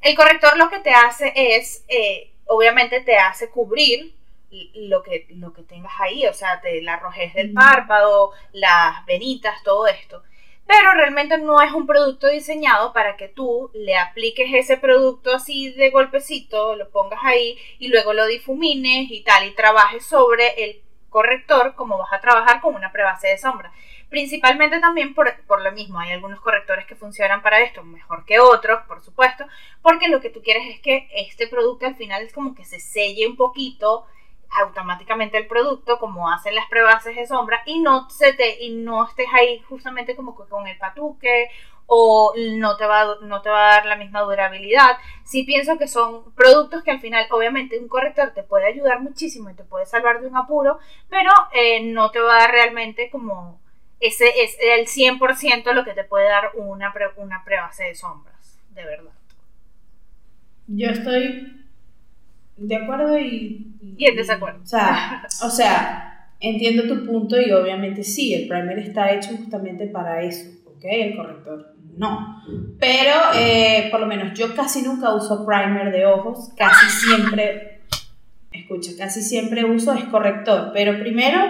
[0.02, 4.12] el corrector lo que te hace es eh, obviamente te hace cubrir
[4.74, 9.62] lo que, lo que tengas ahí, o sea, te, la rojez del párpado, las venitas,
[9.62, 10.24] todo esto.
[10.66, 15.70] Pero realmente no es un producto diseñado para que tú le apliques ese producto así
[15.72, 20.82] de golpecito, lo pongas ahí y luego lo difumines y tal, y trabajes sobre el
[21.10, 23.70] corrector como vas a trabajar con una prebase de sombra.
[24.08, 28.40] Principalmente también por, por, lo mismo, hay algunos correctores que funcionan para esto mejor que
[28.40, 29.44] otros, por supuesto,
[29.82, 32.80] porque lo que tú quieres es que este producto al final es como que se
[32.80, 34.06] selle un poquito
[34.50, 39.06] automáticamente el producto como hacen las prebases de sombra y no se te y no
[39.06, 41.48] estés ahí justamente como con el patuque
[41.92, 44.96] o no te va no te va a dar la misma durabilidad.
[45.24, 49.50] Sí pienso que son productos que al final obviamente un corrector te puede ayudar muchísimo
[49.50, 50.78] y te puede salvar de un apuro,
[51.08, 53.60] pero eh, no te va a dar realmente como
[53.98, 58.84] ese es el 100% lo que te puede dar una, una prebase de sombras, de
[58.84, 59.12] verdad.
[60.68, 61.66] Yo estoy
[62.56, 63.66] de acuerdo y,
[63.98, 64.62] y, en desacuerdo.
[64.62, 69.88] O sea, o sea, entiendo tu punto y obviamente sí, el primer está hecho justamente
[69.88, 70.84] para eso, ¿ok?
[70.84, 72.42] El corrector no.
[72.78, 77.82] Pero eh, por lo menos yo casi nunca uso primer de ojos, casi siempre,
[78.52, 81.40] escucha, casi siempre uso es corrector, pero primero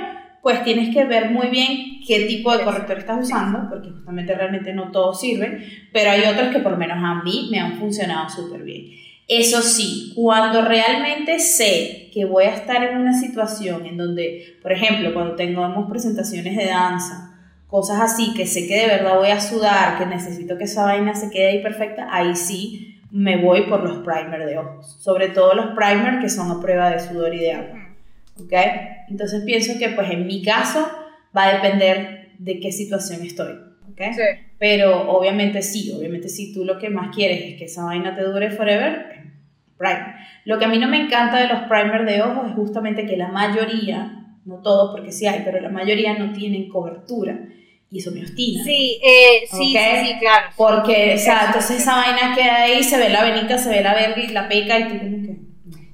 [0.42, 4.72] pues tienes que ver muy bien qué tipo de corrector estás usando, porque justamente realmente
[4.72, 5.62] no todos sirven,
[5.92, 8.86] pero hay otros que por lo menos a mí me han funcionado súper bien.
[9.28, 14.72] Eso sí, cuando realmente sé que voy a estar en una situación en donde, por
[14.72, 17.29] ejemplo, cuando tengamos presentaciones de danza,
[17.70, 21.14] cosas así, que sé que de verdad voy a sudar, que necesito que esa vaina
[21.14, 24.96] se quede ahí perfecta, ahí sí me voy por los primer de ojos.
[25.00, 27.88] Sobre todo los primer que son a prueba de sudor y de agua.
[28.40, 28.52] ¿Ok?
[29.08, 30.88] Entonces pienso que pues en mi caso
[31.36, 33.52] va a depender de qué situación estoy.
[33.90, 34.00] ¿Ok?
[34.14, 34.22] Sí.
[34.58, 38.22] Pero obviamente sí, obviamente si tú lo que más quieres es que esa vaina te
[38.22, 39.06] dure forever,
[39.76, 40.14] primer.
[40.44, 43.16] Lo que a mí no me encanta de los primers de ojos es justamente que
[43.16, 47.38] la mayoría, no todos porque sí hay, pero la mayoría no tienen cobertura.
[47.90, 48.62] Y eso me obstina.
[48.62, 50.50] Sí, eh, sí, sí, claro.
[50.56, 53.94] Porque, o sea, entonces esa vaina queda ahí, se ve la venita, se ve la
[53.94, 55.50] verga y la peca y tú como que...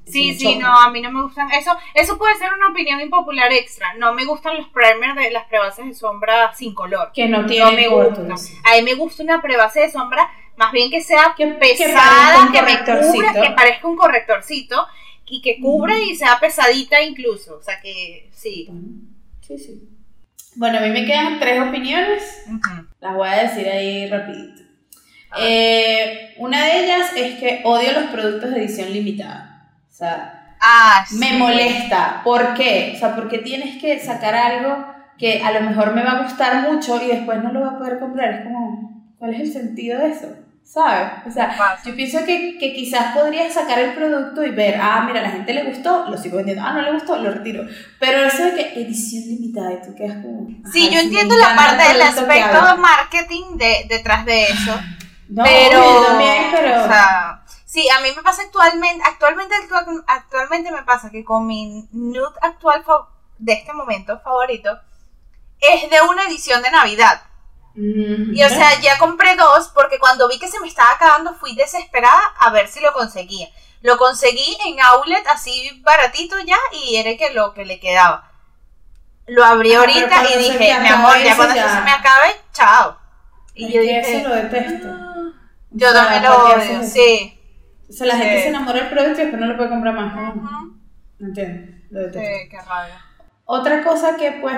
[0.07, 1.51] Sí, sí, no, a mí no me gustan.
[1.51, 3.94] Eso, eso puede ser una opinión impopular extra.
[3.94, 7.11] No me gustan los primers de las prebases de sombra sin color.
[7.12, 8.30] Que no tienen no me gustan.
[8.30, 12.62] A mí me gusta una prebase de sombra más bien que sea que pesada, que,
[12.62, 14.86] me cubra, que parezca un correctorcito
[15.26, 17.57] y que cubra y sea pesadita incluso.
[17.57, 18.68] O sea que sí.
[19.40, 19.95] Sí, sí.
[20.57, 22.44] Bueno, a mí me quedan tres opiniones.
[23.00, 24.62] Las voy a decir ahí rapidito.
[25.38, 29.70] Eh, una de ellas es que odio los productos de edición limitada.
[29.90, 32.22] O sea, ah, me molesta.
[32.24, 32.92] ¿Por qué?
[32.94, 34.86] O sea, porque tienes que sacar algo
[35.18, 37.78] que a lo mejor me va a gustar mucho y después no lo va a
[37.78, 38.32] poder comprar.
[38.32, 40.45] Es como, ¿cuál es el sentido de eso?
[40.66, 41.24] ¿Sabes?
[41.24, 45.20] O sea, yo pienso que, que, quizás podrías sacar el producto y ver, ah, mira,
[45.20, 47.64] a la gente le gustó, lo sigo vendiendo, ah, no le gustó, lo retiro.
[48.00, 50.48] Pero eso de que edición limitada y tú quedas como...
[50.72, 54.80] Sí, yo entiendo la parte del aspecto de marketing de, detrás de eso.
[55.28, 56.82] No, pero, también, pero...
[56.82, 59.54] O sea, sí, a mí me pasa actualmente, actualmente,
[60.08, 62.82] actualmente me pasa que con mi nude actual
[63.38, 64.80] de este momento favorito
[65.60, 67.22] es de una edición de Navidad.
[67.77, 71.55] Y o sea, ya compré dos porque cuando vi que se me estaba acabando fui
[71.55, 73.49] desesperada a ver si lo conseguía.
[73.83, 78.33] Lo conseguí en outlet así baratito ya y era que lo que le quedaba.
[79.27, 82.99] Lo abrí ah, ahorita y dije, mi amor, ya cuando se me acabe, chao.
[83.55, 84.89] Y yo dije, eso lo detesto.
[85.70, 87.39] Yo también lo odio, sí.
[87.89, 90.14] O sea, la gente se enamora del producto y después no lo puede comprar más.
[90.14, 90.77] ¿no?
[91.20, 92.20] entiendo, lo detesto.
[92.20, 93.03] Sí, qué rabia.
[93.45, 94.57] Otra cosa que, pues,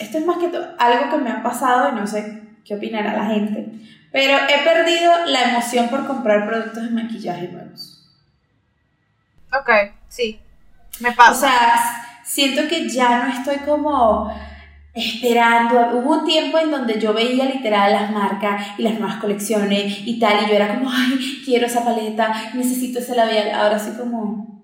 [0.00, 3.12] esto es más que todo, algo que me ha pasado y no sé qué opinará
[3.12, 3.68] la gente.
[4.12, 8.08] Pero he perdido la emoción por comprar productos de maquillaje nuevos.
[9.52, 9.70] Ok,
[10.08, 10.40] sí.
[11.00, 11.32] Me pasa.
[11.32, 14.32] O sea, siento que ya no estoy como
[14.94, 15.98] esperando.
[15.98, 20.18] Hubo un tiempo en donde yo veía literal las marcas y las nuevas colecciones y
[20.18, 23.50] tal, y yo era como, ay, quiero esa paleta, necesito ese labial.
[23.54, 24.62] Ahora sí como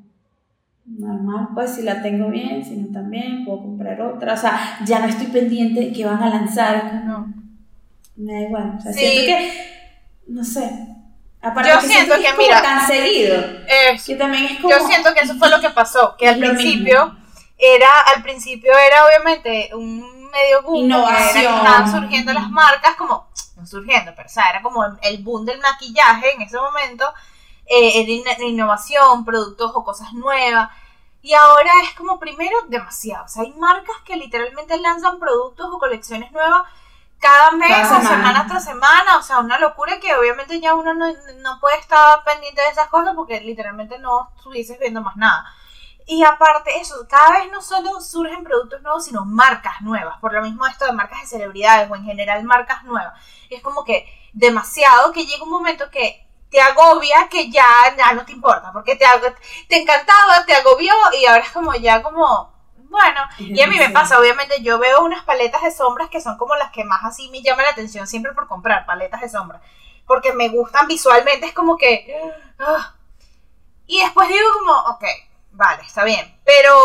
[0.86, 4.32] normal, pues si la tengo bien, si no también, puedo comprar otra.
[4.32, 7.04] O sea, ya no estoy pendiente de que van a lanzar.
[7.04, 7.41] No
[8.16, 8.74] me da igual.
[8.78, 9.92] O sea, siento que,
[10.28, 10.70] no sé.
[11.40, 13.42] Aparte yo siento que, mira, tan seguido.
[14.06, 17.16] que también es como, yo siento que eso fue lo que pasó, que al principio
[17.58, 23.66] era, al principio era obviamente un medio boom, innovación, estaban surgiendo las marcas como, no
[23.66, 27.12] surgiendo, pero o sea, era como el boom del maquillaje en ese momento,
[27.66, 30.70] eh, de innovación, productos o cosas nuevas.
[31.22, 33.24] Y ahora es como primero demasiado.
[33.24, 36.62] O sea, hay marcas que literalmente lanzan productos o colecciones nuevas
[37.22, 38.46] cada mes o semana.
[38.48, 41.06] tras semana, o sea, una locura que obviamente ya uno no,
[41.38, 45.44] no, puede estar pendiente de esas cosas porque literalmente no estuvieses viendo más nada.
[46.04, 50.42] Y aparte eso, cada vez no solo surgen productos nuevos, sino marcas nuevas, por lo
[50.42, 53.14] mismo esto de marcas de celebridades o en general marcas nuevas.
[53.48, 57.64] Es como que demasiado que llega un momento que te agobia que ya,
[57.96, 59.06] ya no te importa, porque te,
[59.68, 62.51] te encantaba, te agobió y ahora es como ya como
[62.92, 66.36] bueno, y a mí me pasa, obviamente, yo veo unas paletas de sombras que son
[66.36, 69.62] como las que más así me llaman la atención siempre por comprar paletas de sombras,
[70.06, 72.14] porque me gustan visualmente, es como que...
[72.58, 72.94] Ah.
[73.86, 75.04] Y después digo como, ok,
[75.52, 76.76] vale, está bien, pero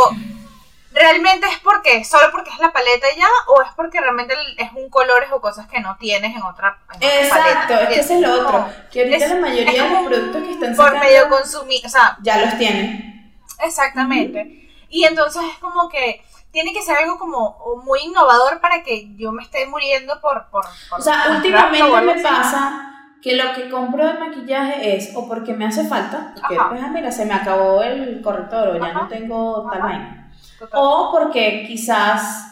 [0.93, 4.89] realmente es porque, solo porque es la paleta ya, o es porque realmente es un
[4.89, 8.65] colores o cosas que no tienes en otra, Exacto, es que ese es lo otro,
[8.91, 12.17] que ahorita la mayoría de los productos que están sacando, por medio consumir, o sea,
[12.21, 13.35] ya los tienen.
[13.59, 14.66] Exactamente.
[14.89, 19.31] Y entonces es como que tiene que ser algo como muy innovador para que yo
[19.31, 20.47] me esté muriendo por...
[20.49, 20.65] por,
[20.97, 22.87] o sea, últimamente me pasa
[23.21, 26.89] que lo que compro de maquillaje es o porque me hace falta, que pues, ah,
[26.93, 30.31] mira, se me acabó el corrector o ya no tengo tal vaina.
[30.71, 32.45] O porque quizás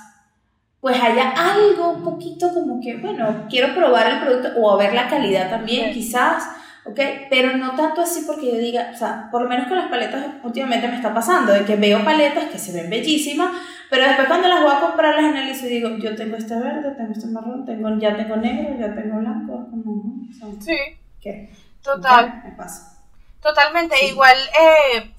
[0.86, 4.94] pues haya algo un poquito como que, bueno, quiero probar el producto o a ver
[4.94, 6.48] la calidad también, quizás
[6.86, 7.00] ¿ok?
[7.30, 10.26] Pero no tanto así porque yo diga, o sea, por lo menos con las paletas
[10.44, 13.52] últimamente me está pasando, de que veo paletas que se ven bellísimas,
[13.90, 16.92] pero después cuando las voy a comprar las analizo y digo, yo tengo este verde,
[16.92, 20.28] tengo este marrón, tengo, ya tengo negro, ya tengo blanco, como,
[20.60, 20.78] sí.
[21.20, 21.52] ¿Qué?
[21.82, 22.42] Total.
[22.44, 23.04] Me pasa.
[23.42, 25.12] Totalmente, igual, eh,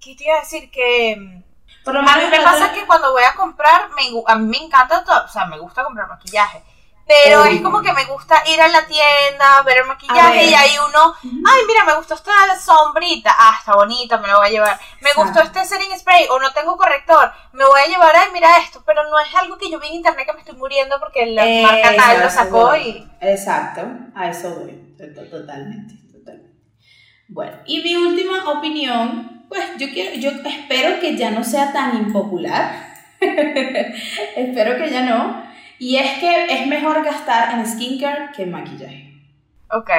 [0.00, 0.70] ¿qué te iba a decir?
[0.70, 1.42] Que...
[1.82, 4.46] Por lo menos a mí me pasa que cuando voy a comprar, me, a mí
[4.46, 6.62] me encanta, todo, o sea, me gusta comprar maquillaje
[7.10, 10.70] pero es como que me gusta ir a la tienda, ver el maquillaje y hay
[10.78, 12.30] uno, ay, mira, me gustó esta
[12.60, 14.80] sombrita, ah, está bonita, me lo voy a llevar.
[15.00, 18.58] Me gustó este setting spray o no tengo corrector, me voy a llevar, ay, mira
[18.58, 21.26] esto, pero no es algo que yo vi en internet que me estoy muriendo porque
[21.26, 23.10] la marca tal lo sacó y...
[23.20, 23.82] Exacto,
[24.14, 26.58] a eso voy, totalmente, totalmente.
[27.28, 31.96] Bueno, y mi última opinión, pues yo quiero, yo espero que ya no sea tan
[31.96, 32.88] impopular.
[33.20, 35.49] espero que ya no
[35.80, 39.14] y es que es mejor gastar en skincare que en maquillaje.
[39.70, 39.90] Ok.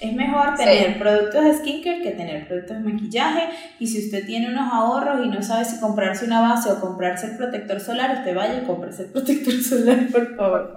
[0.00, 3.50] Es mejor tener productos de skincare que tener productos de maquillaje.
[3.78, 7.26] Y si usted tiene unos ahorros y no sabe si comprarse una base o comprarse
[7.26, 10.76] el protector solar, usted vaya y cómprese el protector solar, por favor.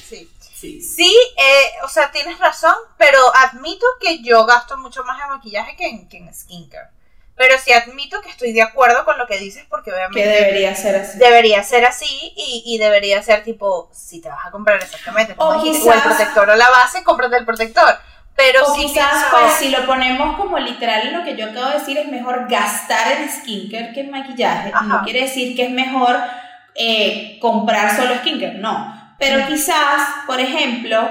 [0.00, 0.30] Sí.
[0.40, 5.28] Sí, sí eh, o sea, tienes razón, pero admito que yo gasto mucho más en
[5.28, 6.93] maquillaje que en, que en skincare.
[7.36, 10.22] Pero sí admito que estoy de acuerdo con lo que dices porque obviamente...
[10.22, 11.18] Que debería ser así.
[11.18, 15.60] Debería ser así y, y debería ser tipo, si te vas a comprar exactamente, o,
[15.60, 17.98] quizás, el protector o la base, cómprate el protector.
[18.36, 21.98] Pero o quizás, pues, si lo ponemos como literal lo que yo acabo de decir,
[21.98, 24.72] es mejor gastar en skincare que en maquillaje.
[24.84, 26.16] No quiere decir que es mejor
[26.74, 29.14] eh, comprar solo skincare, no.
[29.18, 31.08] Pero quizás, por ejemplo,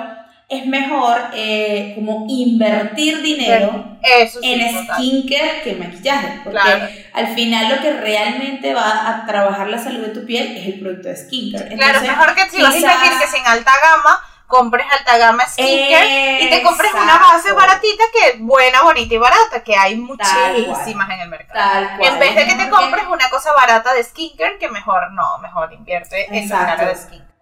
[0.50, 6.42] es mejor eh, como invertir dinero en skincare que en maquillaje.
[6.44, 10.66] Porque al final lo que realmente va a trabajar la salud de tu piel es
[10.68, 11.76] el producto de skincare.
[11.76, 15.18] claro, es mejor que si vas a invertir que si en alta gama compres alta
[15.18, 19.76] gama skincare y te compres una base baratita que es buena, bonita y barata, que
[19.76, 21.88] hay muchísimas en el mercado.
[22.00, 25.74] En vez de que te compres una cosa barata de skincare, que mejor no, mejor
[25.74, 27.33] invierte en la de skincare.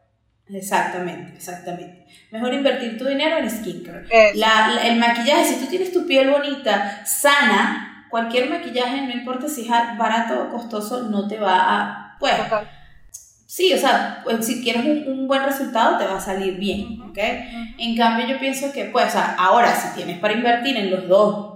[0.54, 2.06] Exactamente, exactamente.
[2.32, 4.08] Mejor invertir tu dinero en skincare.
[4.84, 9.70] el maquillaje, si tú tienes tu piel bonita, sana, cualquier maquillaje, no importa si es
[9.98, 12.18] barato o costoso, no te va a...
[12.20, 12.34] Pues,
[13.52, 17.18] Sí, o sea, pues, si quieres un, buen resultado, te va a salir bien, ¿ok?
[17.78, 21.51] En cambio, yo pienso que, pues, ahora, si tienes para invertir en los dos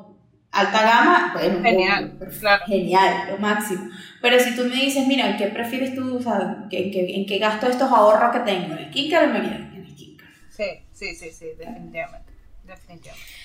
[0.55, 2.17] alta gama, bueno, genial,
[2.65, 3.89] genial, lo máximo.
[4.21, 6.17] Pero si tú me dices, mira, ¿qué prefieres tú?
[6.17, 8.75] O sea, ¿en qué, en qué gasto estos ahorros que tengo?
[8.75, 10.31] ¿En skincare o en En skincare.
[10.49, 12.31] Sí, sí, sí, sí, definitivamente.
[12.63, 13.35] Definitivamente.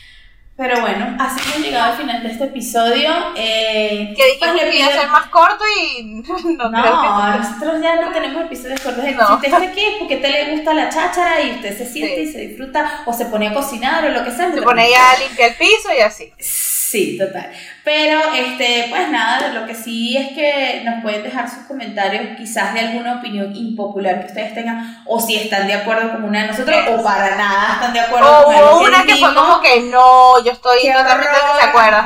[0.60, 3.10] Pero bueno, así hemos llegado al final de este episodio.
[3.34, 5.64] Eh, que dijimos pues, que iba a ser más corto
[5.98, 6.38] y no,
[6.68, 9.02] no creo nosotros ya no tenemos episodios cortos.
[9.02, 11.86] Si usted está aquí es porque a usted le gusta la cháchara y usted se
[11.86, 14.52] siente y se disfruta o se pone a cocinar o lo que sea.
[14.52, 16.30] Se pone ya a limpiar el piso y así.
[16.38, 16.79] Sí,
[17.18, 17.50] total.
[17.84, 22.74] Pero, este, pues nada, lo que sí es que nos pueden dejar sus comentarios, quizás
[22.74, 26.48] de alguna opinión impopular que ustedes tengan, o si están de acuerdo con una de
[26.48, 30.44] nosotros, o para nada están de acuerdo con O una que fue como que no,
[30.44, 31.98] yo estoy totalmente de acuerdo.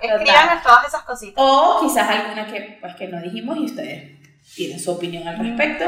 [0.00, 1.34] Escríbanos todas esas cositas.
[1.36, 4.18] O quizás alguna que, pues, que no dijimos y ustedes
[4.54, 5.84] tienen su opinión al respecto.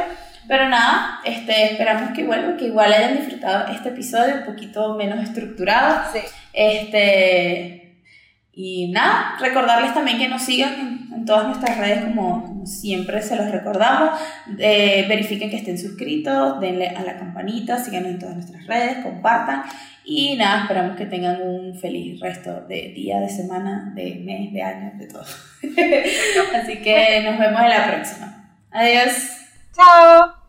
[0.49, 5.21] Pero nada, este, esperamos que igual, que igual hayan disfrutado este episodio un poquito menos
[5.21, 6.03] estructurado.
[6.13, 6.21] Sí.
[6.53, 7.82] Este
[8.55, 13.51] Y nada, recordarles también que nos sigan en, todas nuestras redes como, siempre se los
[13.51, 14.19] recordamos.
[14.59, 19.63] Eh, verifiquen que estén suscritos, denle a la campanita, síganos en todas nuestras redes, compartan.
[20.05, 24.63] Y nada, esperamos que tengan un feliz resto de día, de semana, de mes, de
[24.63, 25.25] año, de todo.
[26.63, 28.59] Así que nos vemos en la próxima.
[28.71, 29.13] Adiós.
[29.75, 30.42] Chao.